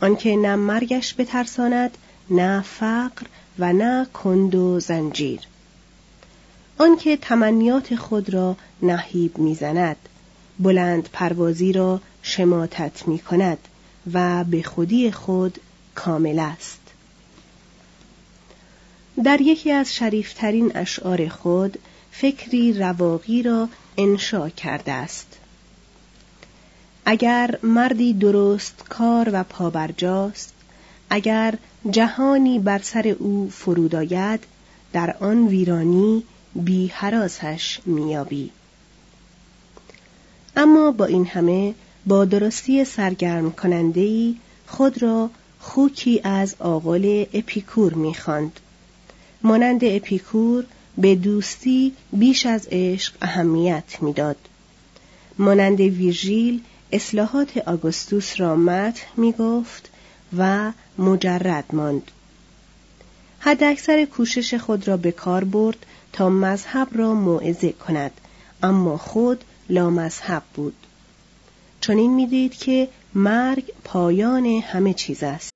آنکه 0.00 0.36
نه 0.36 0.56
مرگش 0.56 1.14
بترساند 1.18 1.98
نه 2.30 2.62
فقر 2.62 3.26
و 3.58 3.72
نه 3.72 4.06
کند 4.12 4.54
و 4.54 4.80
زنجیر. 4.80 5.40
آنکه 6.78 7.16
تمنیات 7.16 7.96
خود 7.96 8.34
را 8.34 8.56
نهیب 8.82 9.38
می‌زند. 9.38 9.96
بلند 10.58 11.08
پروازی 11.12 11.72
را 11.72 12.00
شماتت 12.22 13.08
می 13.08 13.18
کند 13.18 13.58
و 14.12 14.44
به 14.44 14.62
خودی 14.62 15.10
خود 15.10 15.58
کامل 15.94 16.38
است. 16.38 16.80
در 19.24 19.40
یکی 19.40 19.72
از 19.72 19.94
شریفترین 19.94 20.72
اشعار 20.76 21.28
خود 21.28 21.78
فکری 22.10 22.72
رواقی 22.72 23.42
را 23.42 23.68
انشا 23.98 24.48
کرده 24.48 24.92
است. 24.92 25.36
اگر 27.04 27.58
مردی 27.62 28.12
درست 28.12 28.84
کار 28.88 29.30
و 29.32 29.44
پابرجاست 29.44 30.52
اگر 31.10 31.54
جهانی 31.90 32.58
بر 32.58 32.78
سر 32.78 33.08
او 33.08 33.50
فرود 33.50 33.94
آید 33.94 34.40
در 34.92 35.16
آن 35.20 35.46
ویرانی 35.46 36.22
بی 36.64 36.86
حراسش 36.86 37.80
میابی 37.86 38.50
اما 40.56 40.90
با 40.90 41.04
این 41.04 41.26
همه 41.26 41.74
با 42.06 42.24
درستی 42.24 42.84
سرگرم 42.84 43.52
کننده 43.52 44.34
خود 44.66 45.02
را 45.02 45.30
خوکی 45.60 46.20
از 46.24 46.54
آقل 46.58 47.24
اپیکور 47.34 47.94
می‌خواند. 47.94 48.60
مانند 49.42 49.80
اپیکور 49.84 50.64
به 50.98 51.14
دوستی 51.14 51.92
بیش 52.12 52.46
از 52.46 52.68
عشق 52.70 53.14
اهمیت 53.22 53.98
می‌داد. 54.00 54.36
مانند 55.38 55.80
ویرژیل 55.80 56.60
اصلاحات 56.92 57.58
آگوستوس 57.58 58.40
را 58.40 58.56
متح 58.56 59.02
می 59.16 59.32
گفت 59.32 59.90
و 60.38 60.72
مجرد 60.98 61.64
ماند. 61.72 62.10
حد 63.38 63.64
اکثر 63.64 64.04
کوشش 64.04 64.54
خود 64.54 64.88
را 64.88 64.96
به 64.96 65.12
کار 65.12 65.44
برد 65.44 65.86
تا 66.16 66.28
مذهب 66.28 66.88
را 66.92 67.14
موعظه 67.14 67.72
کند. 67.72 68.10
اما 68.62 68.96
خود 68.96 69.44
لامذهب 69.68 70.42
بود. 70.54 70.74
چون 71.80 71.98
این 71.98 72.14
می‌دید 72.14 72.54
که 72.54 72.88
مرگ 73.14 73.64
پایان 73.84 74.46
همه 74.46 74.94
چیز 74.94 75.22
است. 75.22 75.55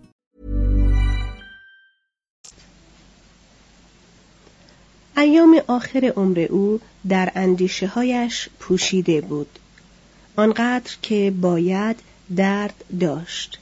ایام 5.17 5.61
آخر 5.67 6.13
عمر 6.15 6.39
او 6.49 6.79
در 7.07 7.31
اندیشه 7.35 7.87
هایش 7.87 8.49
پوشیده 8.59 9.21
بود. 9.21 9.59
آنقدر 10.35 10.91
که 11.01 11.33
باید 11.41 11.95
درد 12.35 12.83
داشت. 12.99 13.59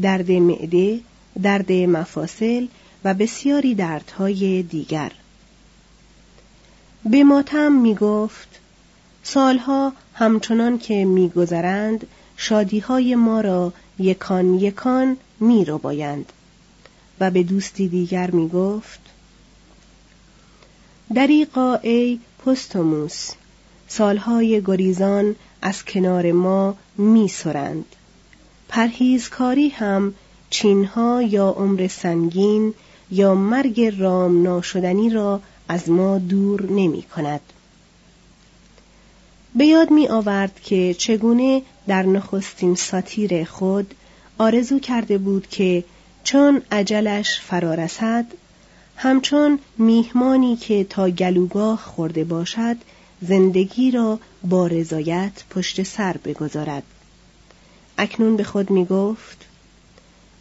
درد 0.00 0.30
معده، 0.30 1.00
درد 1.42 1.72
مفاصل 1.72 2.66
و 3.04 3.14
بسیاری 3.14 3.74
دردهای 3.74 4.62
دیگر. 4.62 5.12
به 7.10 7.24
ماتم 7.24 7.72
می 7.72 7.94
گفت 7.94 8.60
سالها 9.22 9.92
همچنان 10.14 10.78
که 10.78 11.04
میگذرند 11.04 12.06
شادیهای 12.36 13.14
ما 13.14 13.40
را 13.40 13.72
یکان 13.98 14.54
یکان 14.54 15.16
می 15.40 15.64
رو 15.64 15.78
بایند. 15.78 16.32
و 17.20 17.30
به 17.30 17.42
دوستی 17.42 17.88
دیگر 17.88 18.30
می 18.30 18.48
گفت 18.48 19.00
دریقا 21.14 21.74
ای 21.74 22.18
پستوموس 22.46 23.30
سالهای 23.88 24.62
گریزان 24.64 25.36
از 25.62 25.84
کنار 25.84 26.32
ما 26.32 26.76
می 26.98 27.28
سرند. 27.28 27.84
پرهیزکاری 28.68 29.68
هم 29.68 30.14
چینها 30.50 31.22
یا 31.22 31.48
عمر 31.48 31.88
سنگین 31.88 32.74
یا 33.10 33.34
مرگ 33.34 33.94
رام 33.98 34.42
ناشدنی 34.42 35.10
را 35.10 35.40
از 35.68 35.90
ما 35.90 36.18
دور 36.18 36.62
نمی 36.62 37.02
کند. 37.02 37.40
به 39.54 39.66
یاد 39.66 39.90
می 39.90 40.08
آورد 40.08 40.60
که 40.60 40.94
چگونه 40.98 41.62
در 41.86 42.02
نخستین 42.02 42.74
ساتیر 42.74 43.44
خود 43.44 43.94
آرزو 44.38 44.78
کرده 44.78 45.18
بود 45.18 45.46
که 45.46 45.84
چون 46.24 46.62
عجلش 46.72 47.40
فرا 47.40 47.74
رسد 47.74 48.26
همچون 49.02 49.58
میهمانی 49.78 50.56
که 50.56 50.84
تا 50.84 51.10
گلوگاه 51.10 51.78
خورده 51.78 52.24
باشد 52.24 52.76
زندگی 53.22 53.90
را 53.90 54.18
با 54.44 54.66
رضایت 54.66 55.32
پشت 55.50 55.82
سر 55.82 56.16
بگذارد. 56.16 56.82
اکنون 57.98 58.36
به 58.36 58.44
خود 58.44 58.70
می 58.70 58.84
گفت 58.84 59.46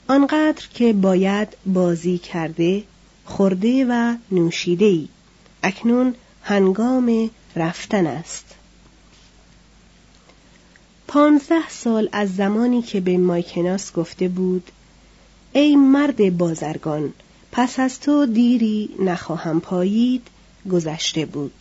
آنقدر 0.07 0.67
که 0.73 0.93
باید 0.93 1.47
بازی 1.65 2.17
کرده 2.17 2.83
خورده 3.25 3.85
و 3.89 4.15
نوشیده 4.31 4.85
ای 4.85 5.07
اکنون 5.63 6.15
هنگام 6.43 7.29
رفتن 7.55 8.07
است. 8.07 8.55
پانزده 11.07 11.69
سال 11.69 12.09
از 12.11 12.35
زمانی 12.35 12.81
که 12.81 12.99
به 12.99 13.17
مایکناس 13.17 13.93
گفته 13.93 14.27
بود 14.27 14.71
ای 15.53 15.75
مرد 15.75 16.37
بازرگان 16.37 17.13
پس 17.51 17.79
از 17.79 17.99
تو 17.99 18.25
دیری 18.25 18.89
نخواهم 18.99 19.59
پایید 19.59 20.27
گذشته 20.71 21.25
بود. 21.25 21.53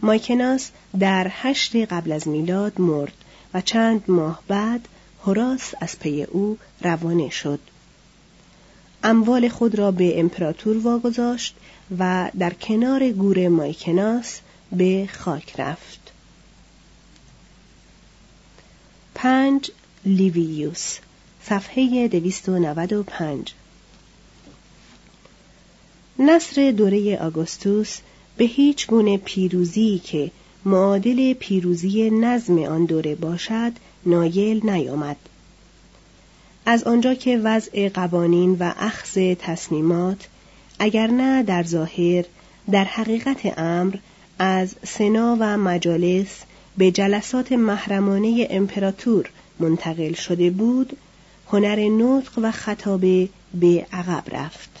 مایکناس 0.00 0.70
در 0.98 1.26
هشت 1.30 1.76
قبل 1.76 2.12
از 2.12 2.28
میلاد 2.28 2.80
مرد 2.80 3.12
و 3.54 3.60
چند 3.60 4.04
ماه 4.08 4.42
بعد 4.48 4.88
هراس 5.26 5.74
از 5.80 5.98
پی 5.98 6.22
او 6.22 6.58
روانه 6.80 7.30
شد. 7.30 7.60
اموال 9.04 9.48
خود 9.48 9.74
را 9.74 9.90
به 9.90 10.20
امپراتور 10.20 10.78
واگذاشت 10.78 11.56
و 11.98 12.30
در 12.38 12.52
کنار 12.52 13.10
گور 13.10 13.48
مایکناس 13.48 14.40
به 14.72 15.08
خاک 15.12 15.60
رفت. 15.60 16.12
پنج 19.14 19.70
لیویوس 20.04 20.98
صفحه 21.44 22.08
295 22.08 23.54
نصر 26.18 26.70
دوره 26.70 27.18
آگوستوس 27.18 27.98
به 28.36 28.44
هیچ 28.44 28.86
گونه 28.86 29.16
پیروزی 29.16 30.00
که 30.04 30.30
معادل 30.64 31.32
پیروزی 31.32 32.10
نظم 32.10 32.58
آن 32.58 32.84
دوره 32.84 33.14
باشد 33.14 33.72
نایل 34.06 34.70
نیامد. 34.70 35.16
از 36.66 36.84
آنجا 36.84 37.14
که 37.14 37.38
وضع 37.38 37.88
قوانین 37.88 38.56
و 38.60 38.72
اخذ 38.78 39.34
تصمیمات 39.38 40.28
اگر 40.78 41.06
نه 41.06 41.42
در 41.42 41.62
ظاهر 41.62 42.24
در 42.70 42.84
حقیقت 42.84 43.58
امر 43.58 43.96
از 44.38 44.74
سنا 44.86 45.36
و 45.40 45.58
مجالس 45.58 46.40
به 46.78 46.90
جلسات 46.90 47.52
محرمانه 47.52 48.46
امپراتور 48.50 49.30
منتقل 49.60 50.12
شده 50.12 50.50
بود 50.50 50.96
هنر 51.52 51.88
نطق 51.88 52.32
و 52.42 52.50
خطابه 52.50 53.28
به 53.54 53.86
عقب 53.92 54.24
رفت. 54.32 54.71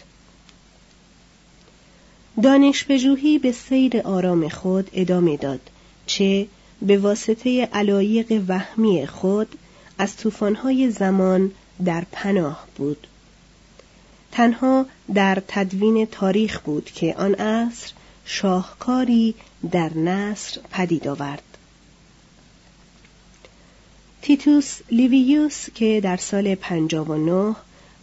دانش 2.42 2.84
پژوهی 2.84 3.38
به 3.38 3.52
سیر 3.52 4.00
آرام 4.00 4.48
خود 4.48 4.90
ادامه 4.92 5.36
داد 5.36 5.60
چه 6.06 6.46
به 6.82 6.98
واسطه 6.98 7.68
علایق 7.72 8.42
وهمی 8.48 9.06
خود 9.06 9.48
از 9.98 10.16
طوفان‌های 10.16 10.90
زمان 10.90 11.50
در 11.84 12.04
پناه 12.12 12.66
بود. 12.76 13.06
تنها 14.32 14.86
در 15.14 15.42
تدوین 15.48 16.06
تاریخ 16.06 16.60
بود 16.60 16.84
که 16.84 17.14
آن 17.18 17.34
عصر 17.34 17.92
شاهکاری 18.24 19.34
در 19.70 19.98
نصر 19.98 20.60
پدید 20.70 21.08
آورد. 21.08 21.42
تیتوس 24.22 24.78
لیویوس 24.90 25.70
که 25.74 26.00
در 26.02 26.16
سال 26.16 26.54
59 26.54 27.56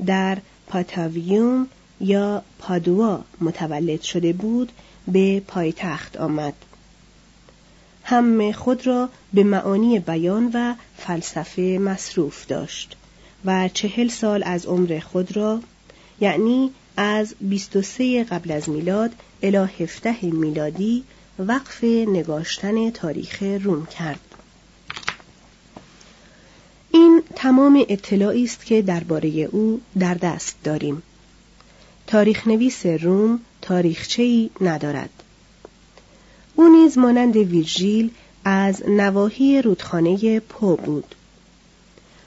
در 0.06 0.38
پاتاویوم 0.68 1.68
یا 2.02 2.44
پادوا 2.60 3.24
متولد 3.42 4.02
شده 4.02 4.34
بود 4.34 4.72
به 5.08 5.40
پایتخت 5.48 6.18
آمد 6.18 6.54
هم 8.04 8.52
خود 8.52 8.88
را 8.88 9.10
به 9.34 9.44
معانی 9.44 10.00
بیان 10.00 10.52
و 10.54 10.74
فلسفه 10.98 11.62
مصروف 11.62 12.46
داشت 12.48 12.96
و 13.46 13.70
چهل 13.74 14.08
سال 14.08 14.44
از 14.44 14.66
عمر 14.66 15.00
خود 15.00 15.38
را 15.38 15.60
یعنی 16.22 16.72
از 16.98 17.36
23 17.42 18.24
قبل 18.24 18.52
از 18.52 18.70
میلاد 18.70 19.12
الی 19.44 19.58
17 19.58 20.26
میلادی 20.26 21.04
وقف 21.40 21.84
نگاشتن 21.84 22.90
تاریخ 22.90 23.44
روم 23.44 23.86
کرد. 23.86 24.20
این 26.92 27.22
تمام 27.36 27.86
اطلاعی 27.90 28.44
است 28.44 28.66
که 28.66 28.82
درباره 28.82 29.30
او 29.30 29.82
در 30.00 30.14
دست 30.14 30.56
داریم. 30.64 31.04
تاریخ 32.10 32.48
نویس 32.48 32.86
روم 32.86 33.40
تاریخچه‌ای 33.62 34.50
ندارد. 34.62 35.10
او 36.56 36.68
نیز 36.68 36.98
مانند 36.98 37.36
ویرژیل 37.38 38.12
از 38.46 38.84
نواحی 38.88 39.62
رودخانه 39.62 40.40
پو 40.40 40.76
بود. 40.76 41.16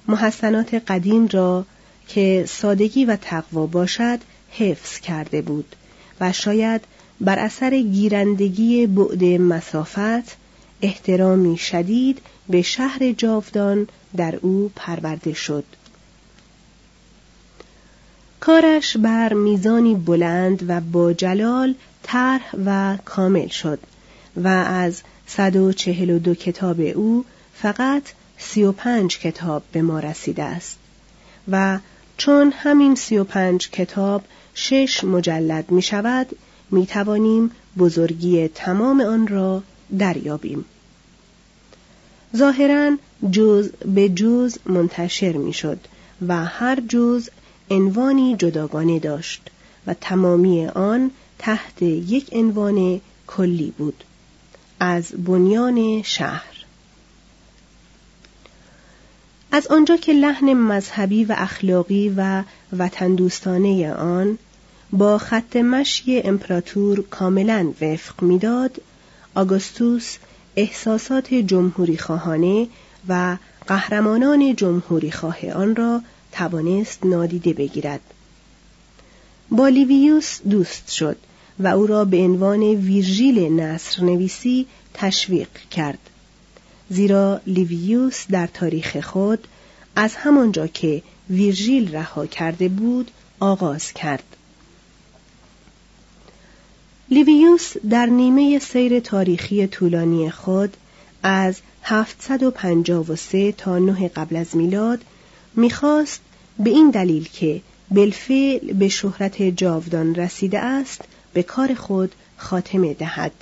محسنات 0.08 0.74
قدیم 0.74 1.26
را 1.26 1.64
که 2.08 2.44
سادگی 2.48 3.04
و 3.04 3.16
تقوا 3.16 3.66
باشد 3.66 4.18
حفظ 4.50 4.98
کرده 4.98 5.42
بود 5.42 5.76
و 6.20 6.32
شاید 6.32 6.80
بر 7.20 7.38
اثر 7.38 7.80
گیرندگی 7.80 8.86
بعد 8.86 9.24
مسافت 9.24 10.36
احترامی 10.82 11.58
شدید 11.58 12.18
به 12.48 12.62
شهر 12.62 13.12
جاودان 13.12 13.88
در 14.16 14.36
او 14.36 14.70
پرورده 14.76 15.32
شد 15.32 15.64
کارش 18.42 18.96
بر 18.96 19.32
میزانی 19.32 19.94
بلند 19.94 20.64
و 20.68 20.80
با 20.80 21.12
جلال 21.12 21.74
طرح 22.02 22.54
و 22.66 22.96
کامل 23.04 23.48
شد 23.48 23.78
و 24.36 24.48
از 24.48 25.02
142 25.26 26.34
کتاب 26.34 26.80
او 26.80 27.24
فقط 27.54 28.02
35 28.38 29.18
کتاب 29.18 29.62
به 29.72 29.82
ما 29.82 30.00
رسیده 30.00 30.42
است 30.42 30.78
و 31.48 31.78
چون 32.16 32.52
همین 32.56 32.94
35 32.94 33.70
کتاب 33.70 34.22
شش 34.54 35.04
مجلد 35.04 35.70
می 35.70 35.82
شود 35.82 36.26
می 36.70 36.86
توانیم 36.86 37.50
بزرگی 37.78 38.48
تمام 38.48 39.00
آن 39.00 39.26
را 39.26 39.62
دریابیم. 39.98 40.64
ظاهرا 42.36 42.96
جز 43.30 43.70
به 43.94 44.08
جز 44.08 44.58
منتشر 44.66 45.32
می 45.32 45.52
شد 45.52 45.78
و 46.28 46.44
هر 46.44 46.80
جز 46.88 47.28
عنوانی 47.72 48.36
جداگانه 48.36 48.98
داشت 48.98 49.42
و 49.86 49.94
تمامی 49.94 50.66
آن 50.66 51.10
تحت 51.38 51.82
یک 51.82 52.28
عنوان 52.32 53.00
کلی 53.26 53.74
بود 53.78 54.04
از 54.80 55.12
بنیان 55.12 56.02
شهر. 56.02 56.52
از 59.52 59.66
آنجا 59.66 59.96
که 59.96 60.12
لحن 60.12 60.52
مذهبی 60.52 61.24
و 61.24 61.34
اخلاقی 61.38 62.14
و 62.16 62.42
وطن 62.78 63.14
دوستانه 63.14 63.92
آن 63.92 64.38
با 64.92 65.18
خط 65.18 65.56
مشی 65.56 66.20
امپراتور 66.20 67.04
کاملا 67.10 67.72
وفق 67.80 68.22
می‌داد 68.22 68.82
آگوستوس 69.34 70.16
احساسات 70.56 71.34
جمهوری 71.34 71.98
خواهانه 71.98 72.68
و 73.08 73.36
قهرمانان 73.66 74.56
جمهوری 74.56 75.10
خواه 75.10 75.50
آن 75.50 75.76
را 75.76 76.02
توانست 76.32 77.06
نادیده 77.06 77.52
بگیرد. 77.52 78.00
با 79.50 79.68
لیویوس 79.68 80.40
دوست 80.50 80.90
شد 80.92 81.16
و 81.58 81.66
او 81.66 81.86
را 81.86 82.04
به 82.04 82.16
عنوان 82.16 82.60
ویرژیل 82.62 83.60
نصر 83.60 84.02
نویسی 84.02 84.66
تشویق 84.94 85.48
کرد. 85.70 85.98
زیرا 86.90 87.40
لیویوس 87.46 88.24
در 88.30 88.46
تاریخ 88.46 89.00
خود 89.00 89.48
از 89.96 90.14
همانجا 90.14 90.66
که 90.66 91.02
ویرژیل 91.30 91.94
رها 91.94 92.26
کرده 92.26 92.68
بود 92.68 93.10
آغاز 93.40 93.92
کرد. 93.92 94.24
لیویوس 97.10 97.72
در 97.90 98.06
نیمه 98.06 98.58
سیر 98.58 99.00
تاریخی 99.00 99.66
طولانی 99.66 100.30
خود 100.30 100.76
از 101.22 101.56
753 101.82 103.52
تا 103.52 103.78
9 103.78 104.08
قبل 104.08 104.36
از 104.36 104.56
میلاد 104.56 105.00
می‌خواست 105.56 106.20
به 106.58 106.70
این 106.70 106.90
دلیل 106.90 107.28
که 107.28 107.60
بالفعل 107.90 108.72
به 108.72 108.88
شهرت 108.88 109.42
جاودان 109.42 110.14
رسیده 110.14 110.58
است 110.58 111.00
به 111.32 111.42
کار 111.42 111.74
خود 111.74 112.14
خاتمه 112.36 112.94
دهد. 112.94 113.32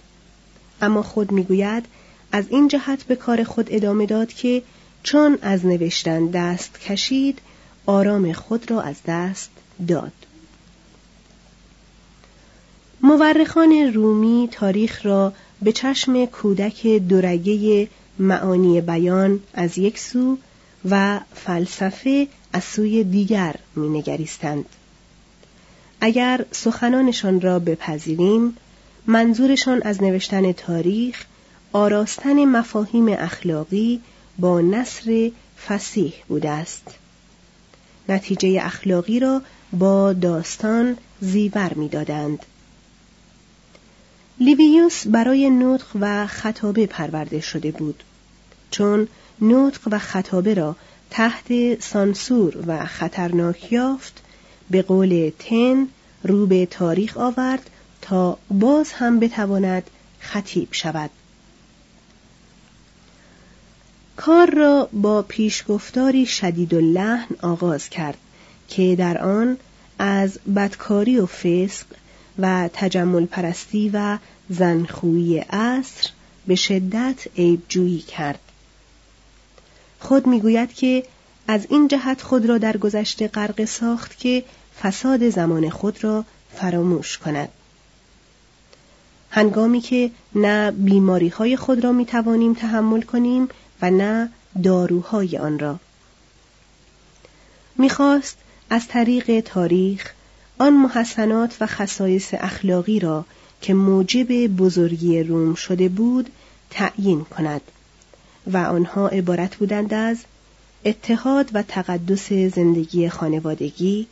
اما 0.83 1.03
خود 1.03 1.33
می‌گوید 1.33 1.85
از 2.33 2.45
این 2.49 2.69
جهت 2.69 3.03
به 3.03 3.17
کار 3.17 3.45
خود 3.45 3.67
ادامه 3.71 4.07
داد 4.07 4.33
که 4.33 4.63
چون 5.03 5.39
از 5.43 5.67
نوشتن 5.67 6.27
دست 6.27 6.81
کشید 6.81 7.39
آرام 7.87 8.33
خود 8.33 8.71
را 8.71 8.81
از 8.81 8.97
دست 9.07 9.51
داد. 9.89 10.13
مورخان 13.01 13.73
رومی 13.95 14.49
تاریخ 14.53 15.07
را 15.07 15.33
به 15.63 15.73
چشم 15.73 16.27
کودک 16.27 16.87
دورگه 16.87 17.89
معانی 18.19 18.81
بیان 18.81 19.41
از 19.55 19.79
یک 19.79 19.99
سو 19.99 20.39
و 20.85 21.21
فلسفه 21.35 22.29
از 22.53 22.65
سوی 22.65 23.05
دیگر 23.05 23.55
مینگریستند. 23.77 24.65
اگر 26.01 26.45
سخنانشان 26.51 27.41
را 27.41 27.59
بپذیریم 27.59 28.57
منظورشان 29.07 29.83
از 29.83 30.03
نوشتن 30.03 30.53
تاریخ 30.53 31.25
آراستن 31.73 32.45
مفاهیم 32.45 33.09
اخلاقی 33.09 34.01
با 34.39 34.61
نصر 34.61 35.31
فسیح 35.69 36.13
بوده 36.29 36.51
است. 36.51 36.87
نتیجه 38.09 38.59
اخلاقی 38.63 39.21
را 39.21 39.43
با 39.73 40.13
داستان 40.13 40.97
زیور 41.21 41.75
می‌دادند. 41.75 42.47
لیویوس 44.41 45.07
برای 45.07 45.51
نطق 45.51 45.87
و 46.01 46.27
خطابه 46.27 46.87
پرورده 46.87 47.41
شده 47.41 47.71
بود 47.71 48.03
چون 48.71 49.09
نطق 49.41 49.89
و 49.91 49.99
خطابه 49.99 50.55
را 50.55 50.77
تحت 51.11 51.81
سانسور 51.83 52.65
و 52.67 52.87
خطرناک 52.87 53.73
یافت 53.73 54.23
به 54.71 54.83
قول 54.83 55.31
تن 55.39 55.89
رو 56.23 56.47
به 56.47 56.67
تاریخ 56.67 57.17
آورد 57.17 57.71
تا 58.03 58.39
باز 58.51 58.93
هم 58.93 59.21
بتواند 59.21 59.91
خطیب 60.21 60.69
شود. 60.73 61.11
کار 64.17 64.51
را 64.51 64.89
با 64.93 65.23
پیشگفتاری 65.23 66.27
شدید 66.27 66.75
و 66.75 66.81
لحن 66.81 67.35
آغاز 67.43 67.89
کرد 67.89 68.19
که 68.69 68.97
در 68.97 69.19
آن 69.19 69.57
از 69.99 70.39
بدکاری 70.57 71.19
و 71.19 71.27
فسق 71.27 71.87
و 72.39 72.69
تجمل 72.73 73.27
پرستی 73.27 73.91
و 73.95 74.19
زنخویی 74.49 75.39
عصر 75.39 76.11
به 76.47 76.55
شدت 76.55 77.27
عیبجویی 77.37 77.99
کرد. 77.99 78.39
خود 80.01 80.27
می‌گوید 80.27 80.73
که 80.73 81.05
از 81.49 81.67
این 81.71 81.89
جهت 81.89 82.23
خود 82.23 82.47
را 82.47 82.59
در 82.59 82.77
گذشته 82.77 83.29
غرق 83.29 83.65
ساخت 83.65 84.19
که 84.19 84.45
فساد 84.83 85.29
زمان 85.29 85.71
خود 85.71 86.05
را 86.05 86.25
فراموش 86.55 87.19
کند. 87.19 87.49
هنگامی 89.31 89.81
که 89.81 90.11
نه 90.35 90.71
بیماری 90.71 91.29
های 91.29 91.57
خود 91.57 91.85
را 91.85 91.93
می 91.93 92.05
توانیم 92.05 92.55
تحمل 92.55 93.03
کنیم 93.03 93.49
و 93.83 93.91
نه 93.91 94.31
داروهای 94.63 95.39
آن 95.39 95.59
را. 95.59 95.79
می‌خواست 97.79 98.37
از 98.71 98.89
طریق 98.89 99.41
تاریخ 99.41 100.13
آن 100.59 100.73
محسنات 100.73 101.57
و 101.61 101.67
خصایص 101.67 102.35
اخلاقی 102.35 103.01
را 103.01 103.25
که 103.61 103.75
موجب 103.75 104.47
بزرگی 104.47 105.23
روم 105.23 105.55
شده 105.55 105.89
بود 105.89 106.31
تعیین 106.71 107.25
کند. 107.25 107.61
و 108.47 108.57
آنها 108.57 109.09
عبارت 109.09 109.57
بودند 109.57 109.95
از 109.95 110.19
اتحاد 110.85 111.51
و 111.55 111.63
تقدس 111.63 112.33
زندگی 112.33 113.09
خانوادگی 113.09 114.07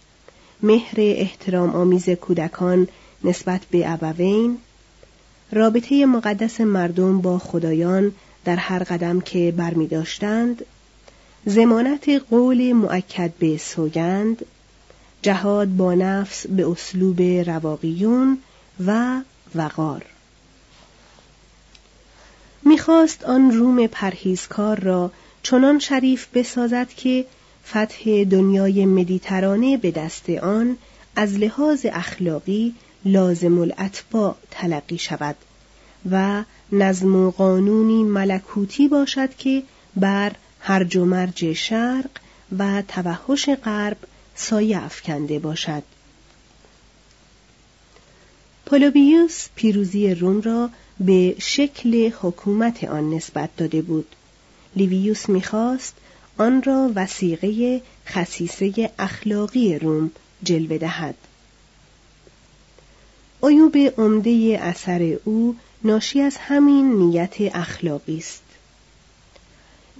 مهر 0.62 0.94
احترام 0.98 1.70
آمیز 1.70 2.10
کودکان 2.10 2.88
نسبت 3.24 3.60
به 3.70 3.92
ابوین 3.92 4.58
رابطه 5.52 6.06
مقدس 6.06 6.60
مردم 6.60 7.20
با 7.20 7.38
خدایان 7.38 8.12
در 8.44 8.56
هر 8.56 8.82
قدم 8.82 9.20
که 9.20 9.54
برمی 9.56 9.86
داشتند 9.86 10.64
زمانت 11.46 12.08
قول 12.30 12.72
معکد 12.72 13.32
به 13.38 13.56
سوگند 13.56 14.44
جهاد 15.22 15.68
با 15.68 15.94
نفس 15.94 16.46
به 16.46 16.70
اسلوب 16.70 17.22
رواقیون 17.22 18.38
و 18.86 19.20
وقار. 19.54 20.04
می‌خواست 22.88 23.24
آن 23.24 23.50
روم 23.50 23.86
پرهیزکار 23.86 24.80
را 24.80 25.12
چنان 25.42 25.78
شریف 25.78 26.26
بسازد 26.34 26.88
که 26.88 27.24
فتح 27.66 28.24
دنیای 28.24 28.86
مدیترانه 28.86 29.76
به 29.76 29.90
دست 29.90 30.30
آن 30.30 30.76
از 31.16 31.38
لحاظ 31.38 31.86
اخلاقی 31.92 32.74
لازم 33.04 33.58
الاتباع 33.58 34.36
تلقی 34.50 34.98
شود 34.98 35.36
و 36.10 36.44
نظم 36.72 37.16
و 37.16 37.30
قانونی 37.30 38.02
ملکوتی 38.02 38.88
باشد 38.88 39.34
که 39.34 39.62
بر 39.96 40.32
هرج 40.60 40.96
و 40.96 41.04
مرج 41.04 41.52
شرق 41.52 42.10
و 42.58 42.82
توحش 42.88 43.48
غرب 43.64 43.96
سایه 44.34 44.84
افکنده 44.84 45.38
باشد. 45.38 45.82
پولوبیوس 48.66 49.48
پیروزی 49.54 50.14
روم 50.14 50.40
را 50.40 50.70
به 51.00 51.34
شکل 51.38 52.10
حکومت 52.20 52.84
آن 52.84 53.10
نسبت 53.14 53.56
داده 53.56 53.82
بود. 53.82 54.06
لیویوس 54.76 55.28
می‌خواست 55.28 55.94
آن 56.38 56.62
را 56.62 56.90
وسیقه 56.94 57.82
خصیصه 58.06 58.90
اخلاقی 58.98 59.78
روم 59.78 60.10
جلوه 60.42 60.78
دهد. 60.78 61.14
عیوب 63.42 63.76
عمده 63.76 64.58
اثر 64.62 65.18
او 65.24 65.56
ناشی 65.84 66.20
از 66.20 66.36
همین 66.36 66.92
نیت 66.92 67.34
اخلاقی 67.40 68.18
است. 68.18 68.42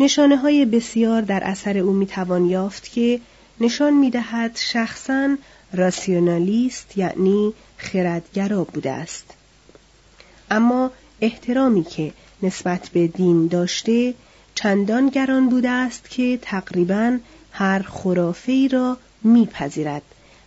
نشانه 0.00 0.36
های 0.36 0.64
بسیار 0.64 1.22
در 1.22 1.44
اثر 1.44 1.78
او 1.78 1.92
می‌توان 1.92 2.44
یافت 2.44 2.92
که 2.92 3.20
نشان 3.60 3.94
می‌دهد 3.94 4.56
شخصا 4.56 5.36
راسیونالیست 5.72 6.98
یعنی 6.98 7.52
خردگرا 7.76 8.64
بوده 8.64 8.90
است. 8.90 9.37
اما 10.50 10.90
احترامی 11.20 11.84
که 11.84 12.12
نسبت 12.42 12.88
به 12.88 13.06
دین 13.06 13.46
داشته 13.46 14.14
چندان 14.54 15.08
گران 15.08 15.48
بوده 15.48 15.70
است 15.70 16.10
که 16.10 16.38
تقریبا 16.42 17.18
هر 17.52 17.82
خرافه 17.82 18.68
را 18.72 18.96
میپذیرد 19.22 20.02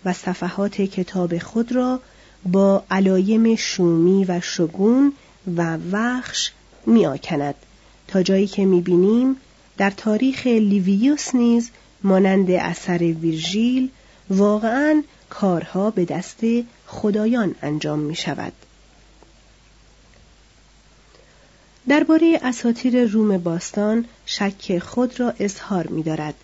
و 0.05 0.13
صفحات 0.13 0.81
کتاب 0.81 1.37
خود 1.37 1.71
را 1.71 1.99
با 2.45 2.83
علایم 2.91 3.55
شومی 3.55 4.25
و 4.25 4.41
شگون 4.41 5.13
و 5.57 5.77
وخش 5.91 6.51
میآکند 6.85 7.55
تا 8.07 8.23
جایی 8.23 8.47
که 8.47 8.65
می‌بینیم 8.65 9.35
در 9.77 9.89
تاریخ 9.89 10.47
لیویوس 10.47 11.35
نیز 11.35 11.69
مانند 12.03 12.51
اثر 12.51 12.97
ویرژیل 12.97 13.89
واقعا 14.29 15.03
کارها 15.29 15.89
به 15.89 16.05
دست 16.05 16.39
خدایان 16.87 17.55
انجام 17.61 17.99
می 17.99 18.15
شود. 18.15 18.53
درباره 21.87 22.39
اساتیر 22.43 23.05
روم 23.05 23.37
باستان 23.37 24.05
شک 24.25 24.79
خود 24.79 25.19
را 25.19 25.33
اظهار 25.39 25.87
می 25.87 26.03
دارد 26.03 26.35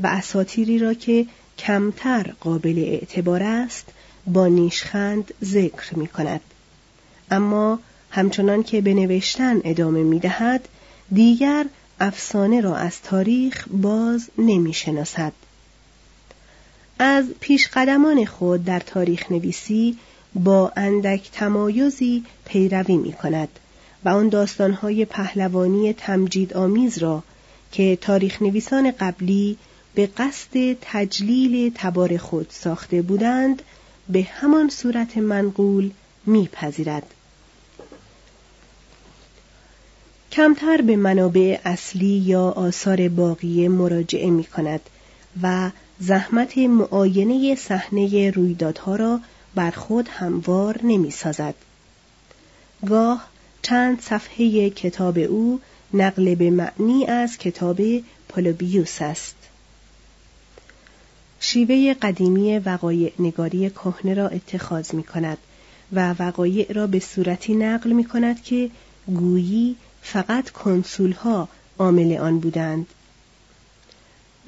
و 0.00 0.06
اساتیری 0.06 0.78
را 0.78 0.94
که 0.94 1.26
کمتر 1.58 2.32
قابل 2.40 2.78
اعتبار 2.78 3.42
است 3.42 3.84
با 4.26 4.46
نیشخند 4.46 5.34
ذکر 5.44 5.94
می 5.94 6.06
کند. 6.06 6.40
اما 7.30 7.78
همچنان 8.10 8.62
که 8.62 8.80
به 8.80 8.94
نوشتن 8.94 9.60
ادامه 9.64 10.02
می 10.02 10.18
دهد 10.18 10.68
دیگر 11.12 11.66
افسانه 12.00 12.60
را 12.60 12.76
از 12.76 13.02
تاریخ 13.02 13.66
باز 13.70 14.30
نمی 14.38 14.72
شناسد. 14.72 15.32
از 16.98 17.24
پیشقدمان 17.40 18.24
خود 18.24 18.64
در 18.64 18.80
تاریخ 18.80 19.32
نویسی 19.32 19.98
با 20.34 20.72
اندک 20.76 21.30
تمایزی 21.32 22.24
پیروی 22.44 22.96
می 22.96 23.12
کند 23.12 23.48
و 24.04 24.08
آن 24.08 24.28
داستانهای 24.28 25.04
پهلوانی 25.04 25.92
تمجید 25.92 26.54
آمیز 26.54 26.98
را 26.98 27.22
که 27.72 27.98
تاریخ 28.00 28.42
نویسان 28.42 28.90
قبلی 28.90 29.56
به 29.94 30.06
قصد 30.06 30.76
تجلیل 30.80 31.72
تبار 31.74 32.16
خود 32.16 32.46
ساخته 32.50 33.02
بودند 33.02 33.62
به 34.08 34.22
همان 34.22 34.68
صورت 34.68 35.18
منقول 35.18 35.90
میپذیرد. 36.26 37.14
کمتر 40.32 40.82
به 40.82 40.96
منابع 40.96 41.58
اصلی 41.64 42.06
یا 42.06 42.42
آثار 42.42 43.08
باقیه 43.08 43.68
مراجعه 43.68 44.30
می 44.30 44.44
کند 44.44 44.80
و 45.42 45.70
زحمت 46.00 46.58
معاینه 46.58 47.54
صحنه 47.54 48.30
رویدادها 48.30 48.96
را 48.96 49.20
بر 49.54 49.70
خود 49.70 50.08
هموار 50.08 50.80
نمی 50.82 51.10
سازد. 51.10 51.54
گاه 52.86 53.31
چند 53.62 54.00
صفحه 54.00 54.70
کتاب 54.70 55.18
او 55.18 55.60
نقل 55.94 56.34
به 56.34 56.50
معنی 56.50 57.06
از 57.06 57.38
کتاب 57.38 57.80
پولوبیوس 58.28 59.02
است. 59.02 59.36
شیوه 61.40 61.94
قدیمی 61.94 62.58
وقایع 62.58 63.12
نگاری 63.18 63.70
کهنه 63.70 64.14
را 64.14 64.28
اتخاذ 64.28 64.94
می 64.94 65.02
کند 65.02 65.38
و 65.92 66.14
وقایع 66.18 66.72
را 66.72 66.86
به 66.86 66.98
صورتی 66.98 67.54
نقل 67.54 67.92
می 67.92 68.04
کند 68.04 68.42
که 68.42 68.70
گویی 69.06 69.76
فقط 70.02 70.50
کنسولها 70.50 71.48
عامل 71.78 72.16
آن 72.18 72.40
بودند 72.40 72.86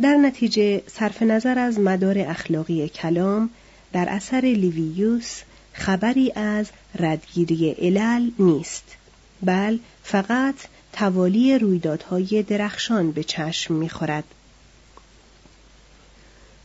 در 0.03 0.16
نتیجه 0.16 0.83
صرف 0.87 1.22
نظر 1.22 1.59
از 1.59 1.79
مدار 1.79 2.18
اخلاقی 2.18 2.88
کلام 2.88 3.50
در 3.92 4.07
اثر 4.09 4.40
لیویوس 4.40 5.40
خبری 5.72 6.33
از 6.37 6.66
ردگیری 6.98 7.70
علل 7.70 8.31
نیست 8.38 8.96
بل 9.42 9.78
فقط 10.02 10.54
توالی 10.92 11.58
رویدادهای 11.58 12.42
درخشان 12.42 13.12
به 13.12 13.24
چشم 13.24 13.74
می‌خورد 13.74 14.24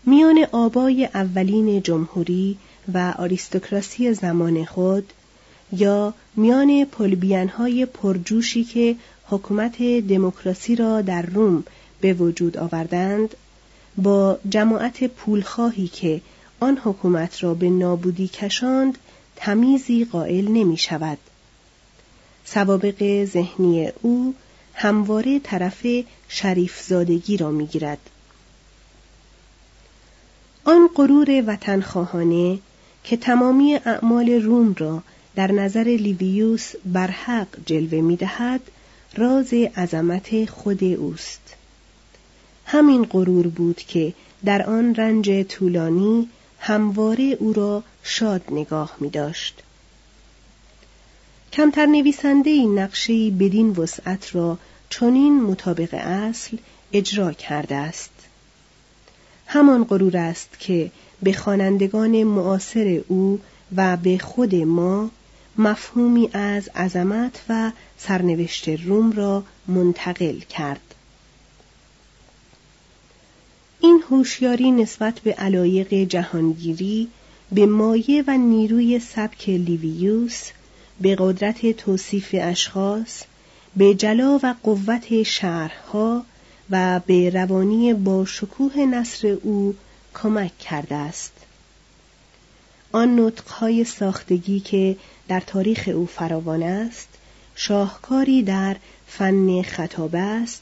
میان 0.05 0.45
آبای 0.51 1.05
اولین 1.05 1.81
جمهوری 1.81 2.57
و 2.93 3.13
آریستوکراسی 3.17 4.13
زمان 4.13 4.65
خود 4.65 5.13
یا 5.71 6.13
میان 6.35 6.85
پلبیانهای 6.85 7.85
پرجوشی 7.85 8.63
که 8.63 8.95
حکومت 9.27 9.81
دموکراسی 9.81 10.75
را 10.75 11.01
در 11.01 11.21
روم 11.21 11.63
به 12.01 12.13
وجود 12.13 12.57
آوردند 12.57 13.35
با 13.97 14.39
جماعت 14.49 15.03
پولخواهی 15.03 15.87
که 15.87 16.21
آن 16.59 16.77
حکومت 16.83 17.43
را 17.43 17.53
به 17.53 17.69
نابودی 17.69 18.27
کشاند 18.27 18.97
تمیزی 19.35 20.05
قائل 20.05 20.47
نمی 20.47 20.77
شود. 20.77 21.17
سوابق 22.53 23.25
ذهنی 23.25 23.91
او 24.01 24.35
همواره 24.73 25.39
طرف 25.39 25.87
شریف 26.29 26.81
زادگی 26.81 27.37
را 27.37 27.51
می 27.51 27.65
گیرد. 27.65 27.97
آن 30.65 30.89
غرور 30.95 31.43
وطنخواهانه 31.47 32.59
که 33.03 33.17
تمامی 33.17 33.75
اعمال 33.75 34.29
روم 34.29 34.75
را 34.77 35.03
در 35.35 35.51
نظر 35.51 35.83
لیویوس 35.83 36.73
برحق 36.85 37.47
جلوه 37.65 38.01
می 38.01 38.15
دهد 38.15 38.61
راز 39.17 39.53
عظمت 39.53 40.49
خود 40.49 40.83
اوست. 40.83 41.55
همین 42.65 43.05
غرور 43.05 43.47
بود 43.47 43.77
که 43.77 44.13
در 44.45 44.69
آن 44.69 44.95
رنج 44.95 45.43
طولانی 45.43 46.29
همواره 46.59 47.23
او 47.23 47.53
را 47.53 47.83
شاد 48.03 48.41
نگاه 48.51 48.95
می 48.99 49.09
داشت. 49.09 49.63
کمتر 51.53 51.85
نویسنده 51.85 52.49
این 52.49 52.79
نقشی 52.79 53.31
بدین 53.31 53.69
وسعت 53.69 54.35
را 54.35 54.57
چنین 54.89 55.43
مطابق 55.43 55.93
اصل 55.93 56.57
اجرا 56.93 57.33
کرده 57.33 57.75
است. 57.75 58.11
همان 59.47 59.83
غرور 59.83 60.17
است 60.17 60.59
که 60.59 60.91
به 61.23 61.33
خوانندگان 61.33 62.23
معاصر 62.23 63.01
او 63.07 63.39
و 63.75 63.97
به 63.97 64.17
خود 64.17 64.55
ما 64.55 65.11
مفهومی 65.57 66.29
از 66.33 66.69
عظمت 66.75 67.41
و 67.49 67.71
سرنوشت 67.97 68.69
روم 68.69 69.11
را 69.11 69.43
منتقل 69.67 70.39
کرد. 70.39 70.95
این 73.79 74.03
هوشیاری 74.09 74.71
نسبت 74.71 75.19
به 75.19 75.33
علایق 75.33 75.93
جهانگیری 75.93 77.07
به 77.51 77.65
مایه 77.65 78.23
و 78.27 78.37
نیروی 78.37 78.99
سبک 78.99 79.49
لیویوس 79.49 80.49
به 81.01 81.15
قدرت 81.19 81.71
توصیف 81.71 82.35
اشخاص 82.39 83.23
به 83.75 83.95
جلا 83.95 84.39
و 84.43 84.55
قوت 84.63 85.23
شهرها 85.23 86.25
و 86.69 87.01
به 87.05 87.29
روانی 87.29 87.93
با 87.93 88.25
شکوه 88.25 88.77
نصر 88.77 89.27
او 89.27 89.75
کمک 90.13 90.57
کرده 90.57 90.95
است. 90.95 91.31
آن 92.91 93.19
نطقهای 93.19 93.83
ساختگی 93.83 94.59
که 94.59 94.97
در 95.27 95.39
تاریخ 95.39 95.89
او 95.93 96.05
فراوان 96.05 96.63
است 96.63 97.07
شاهکاری 97.55 98.43
در 98.43 98.75
فن 99.07 99.61
خطابه 99.61 100.19
است 100.19 100.61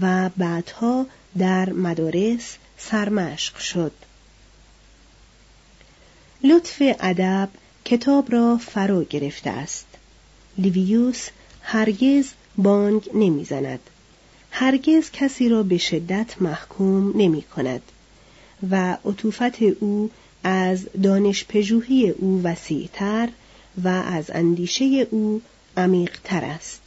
و 0.00 0.30
بعدها 0.36 1.06
در 1.38 1.70
مدارس 1.70 2.56
سرمشق 2.78 3.56
شد. 3.56 3.92
لطف 6.44 6.82
ادب 7.00 7.48
کتاب 7.84 8.32
را 8.32 8.56
فرا 8.56 9.02
گرفته 9.02 9.50
است. 9.50 9.86
لیویوس 10.58 11.28
هرگز 11.62 12.26
بانگ 12.56 13.10
نمی‌زند. 13.14 13.80
هرگز 14.50 15.10
کسی 15.10 15.48
را 15.48 15.62
به 15.62 15.78
شدت 15.78 16.42
محکوم 16.42 17.12
نمی 17.16 17.42
کند 17.42 17.82
و 18.70 18.96
عطوفت 19.04 19.62
او 19.62 20.10
از 20.44 20.86
دانش 21.02 21.44
پژوهی 21.44 22.10
او 22.10 22.40
وسیعتر 22.44 23.28
و 23.84 23.88
از 23.88 24.30
اندیشه 24.30 24.84
او 25.10 25.40
عمیقتر 25.76 26.44
است. 26.44 26.80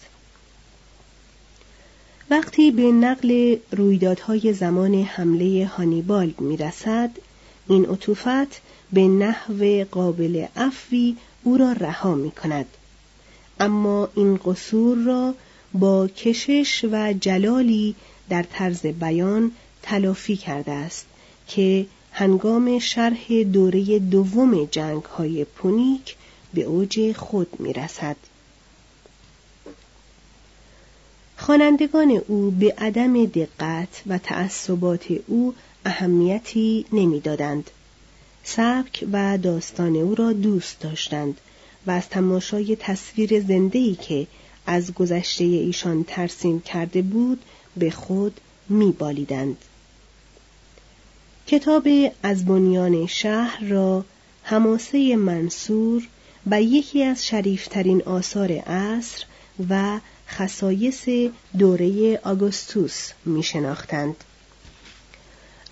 وقتی 2.30 2.72
به 2.72 2.82
نقل 2.82 3.58
رویدادهای 3.72 4.54
زمان 4.54 4.94
حمله 5.04 5.66
هانیبال 5.66 6.34
می‌رسد 6.40 7.12
این 7.68 7.86
عطوفت 7.86 8.62
به 8.94 9.08
نحو 9.08 9.86
قابل 9.92 10.46
عفوی 10.56 11.16
او 11.44 11.58
را 11.58 11.72
رها 11.72 12.16
می 12.16 12.32
کند 12.32 12.66
اما 13.60 14.10
این 14.16 14.40
قصور 14.46 14.98
را 14.98 15.34
با 15.74 16.08
کشش 16.08 16.86
و 16.92 17.14
جلالی 17.14 17.96
در 18.30 18.44
طرز 18.44 18.86
بیان 18.86 19.52
تلافی 19.82 20.36
کرده 20.36 20.72
است 20.72 21.06
که 21.48 21.86
هنگام 22.12 22.80
شرح 22.80 23.44
دوره 23.44 24.00
دوم 24.00 24.66
جنگ 24.66 25.04
های 25.04 25.46
پونیک 25.46 26.16
به 26.54 26.62
اوج 26.62 27.12
خود 27.12 27.60
می 27.60 27.74
رسد. 27.74 28.16
خوانندگان 31.38 32.22
او 32.28 32.52
به 32.52 32.74
عدم 32.78 33.26
دقت 33.26 34.04
و 34.08 34.18
تعصبات 34.18 35.06
او 35.28 35.54
اهمیتی 35.86 36.86
نمی‌دادند. 36.92 37.72
سبک 38.50 39.06
و 39.12 39.38
داستان 39.38 39.96
او 39.96 40.16
را 40.16 40.34
دوست 40.34 40.80
داشتند 40.80 41.42
و 41.88 41.92
از 41.92 42.10
تماشای 42.10 42.76
تصویر 42.76 43.42
زنده‌ای 43.42 43.96
که 43.96 44.28
از 44.66 44.94
گذشته 44.94 45.44
ایشان 45.44 46.04
ترسیم 46.04 46.62
کرده 46.62 47.02
بود 47.02 47.42
به 47.78 47.92
خود 47.92 48.40
میبالیدند. 48.70 49.58
کتاب 51.48 51.88
از 52.24 52.46
بنیان 52.46 53.06
شهر 53.06 53.64
را 53.64 54.06
هماسه 54.44 55.16
منصور 55.16 56.08
و 56.48 56.62
یکی 56.62 57.04
از 57.04 57.26
شریفترین 57.26 58.04
آثار 58.04 58.52
عصر 58.52 59.24
و 59.70 60.00
خصایص 60.30 61.10
دوره 61.58 62.20
آگوستوس 62.24 63.12
می 63.26 63.44
شناختند. 63.44 64.16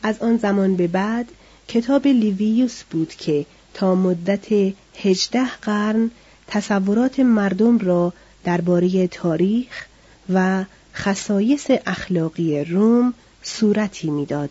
از 0.03 0.19
آن 0.19 0.37
زمان 0.37 0.75
به 0.75 0.87
بعد 0.87 1.31
کتاب 1.67 2.07
لیویوس 2.07 2.83
بود 2.83 3.13
که 3.13 3.45
تا 3.73 3.95
مدت 3.95 4.73
هجده 5.03 5.49
قرن 5.61 6.11
تصورات 6.47 7.19
مردم 7.19 7.77
را 7.77 8.13
درباره 8.43 9.07
تاریخ 9.07 9.85
و 10.33 10.65
خصایص 10.95 11.71
اخلاقی 11.85 12.63
روم 12.63 13.13
صورتی 13.43 14.09
می‌داد. 14.09 14.49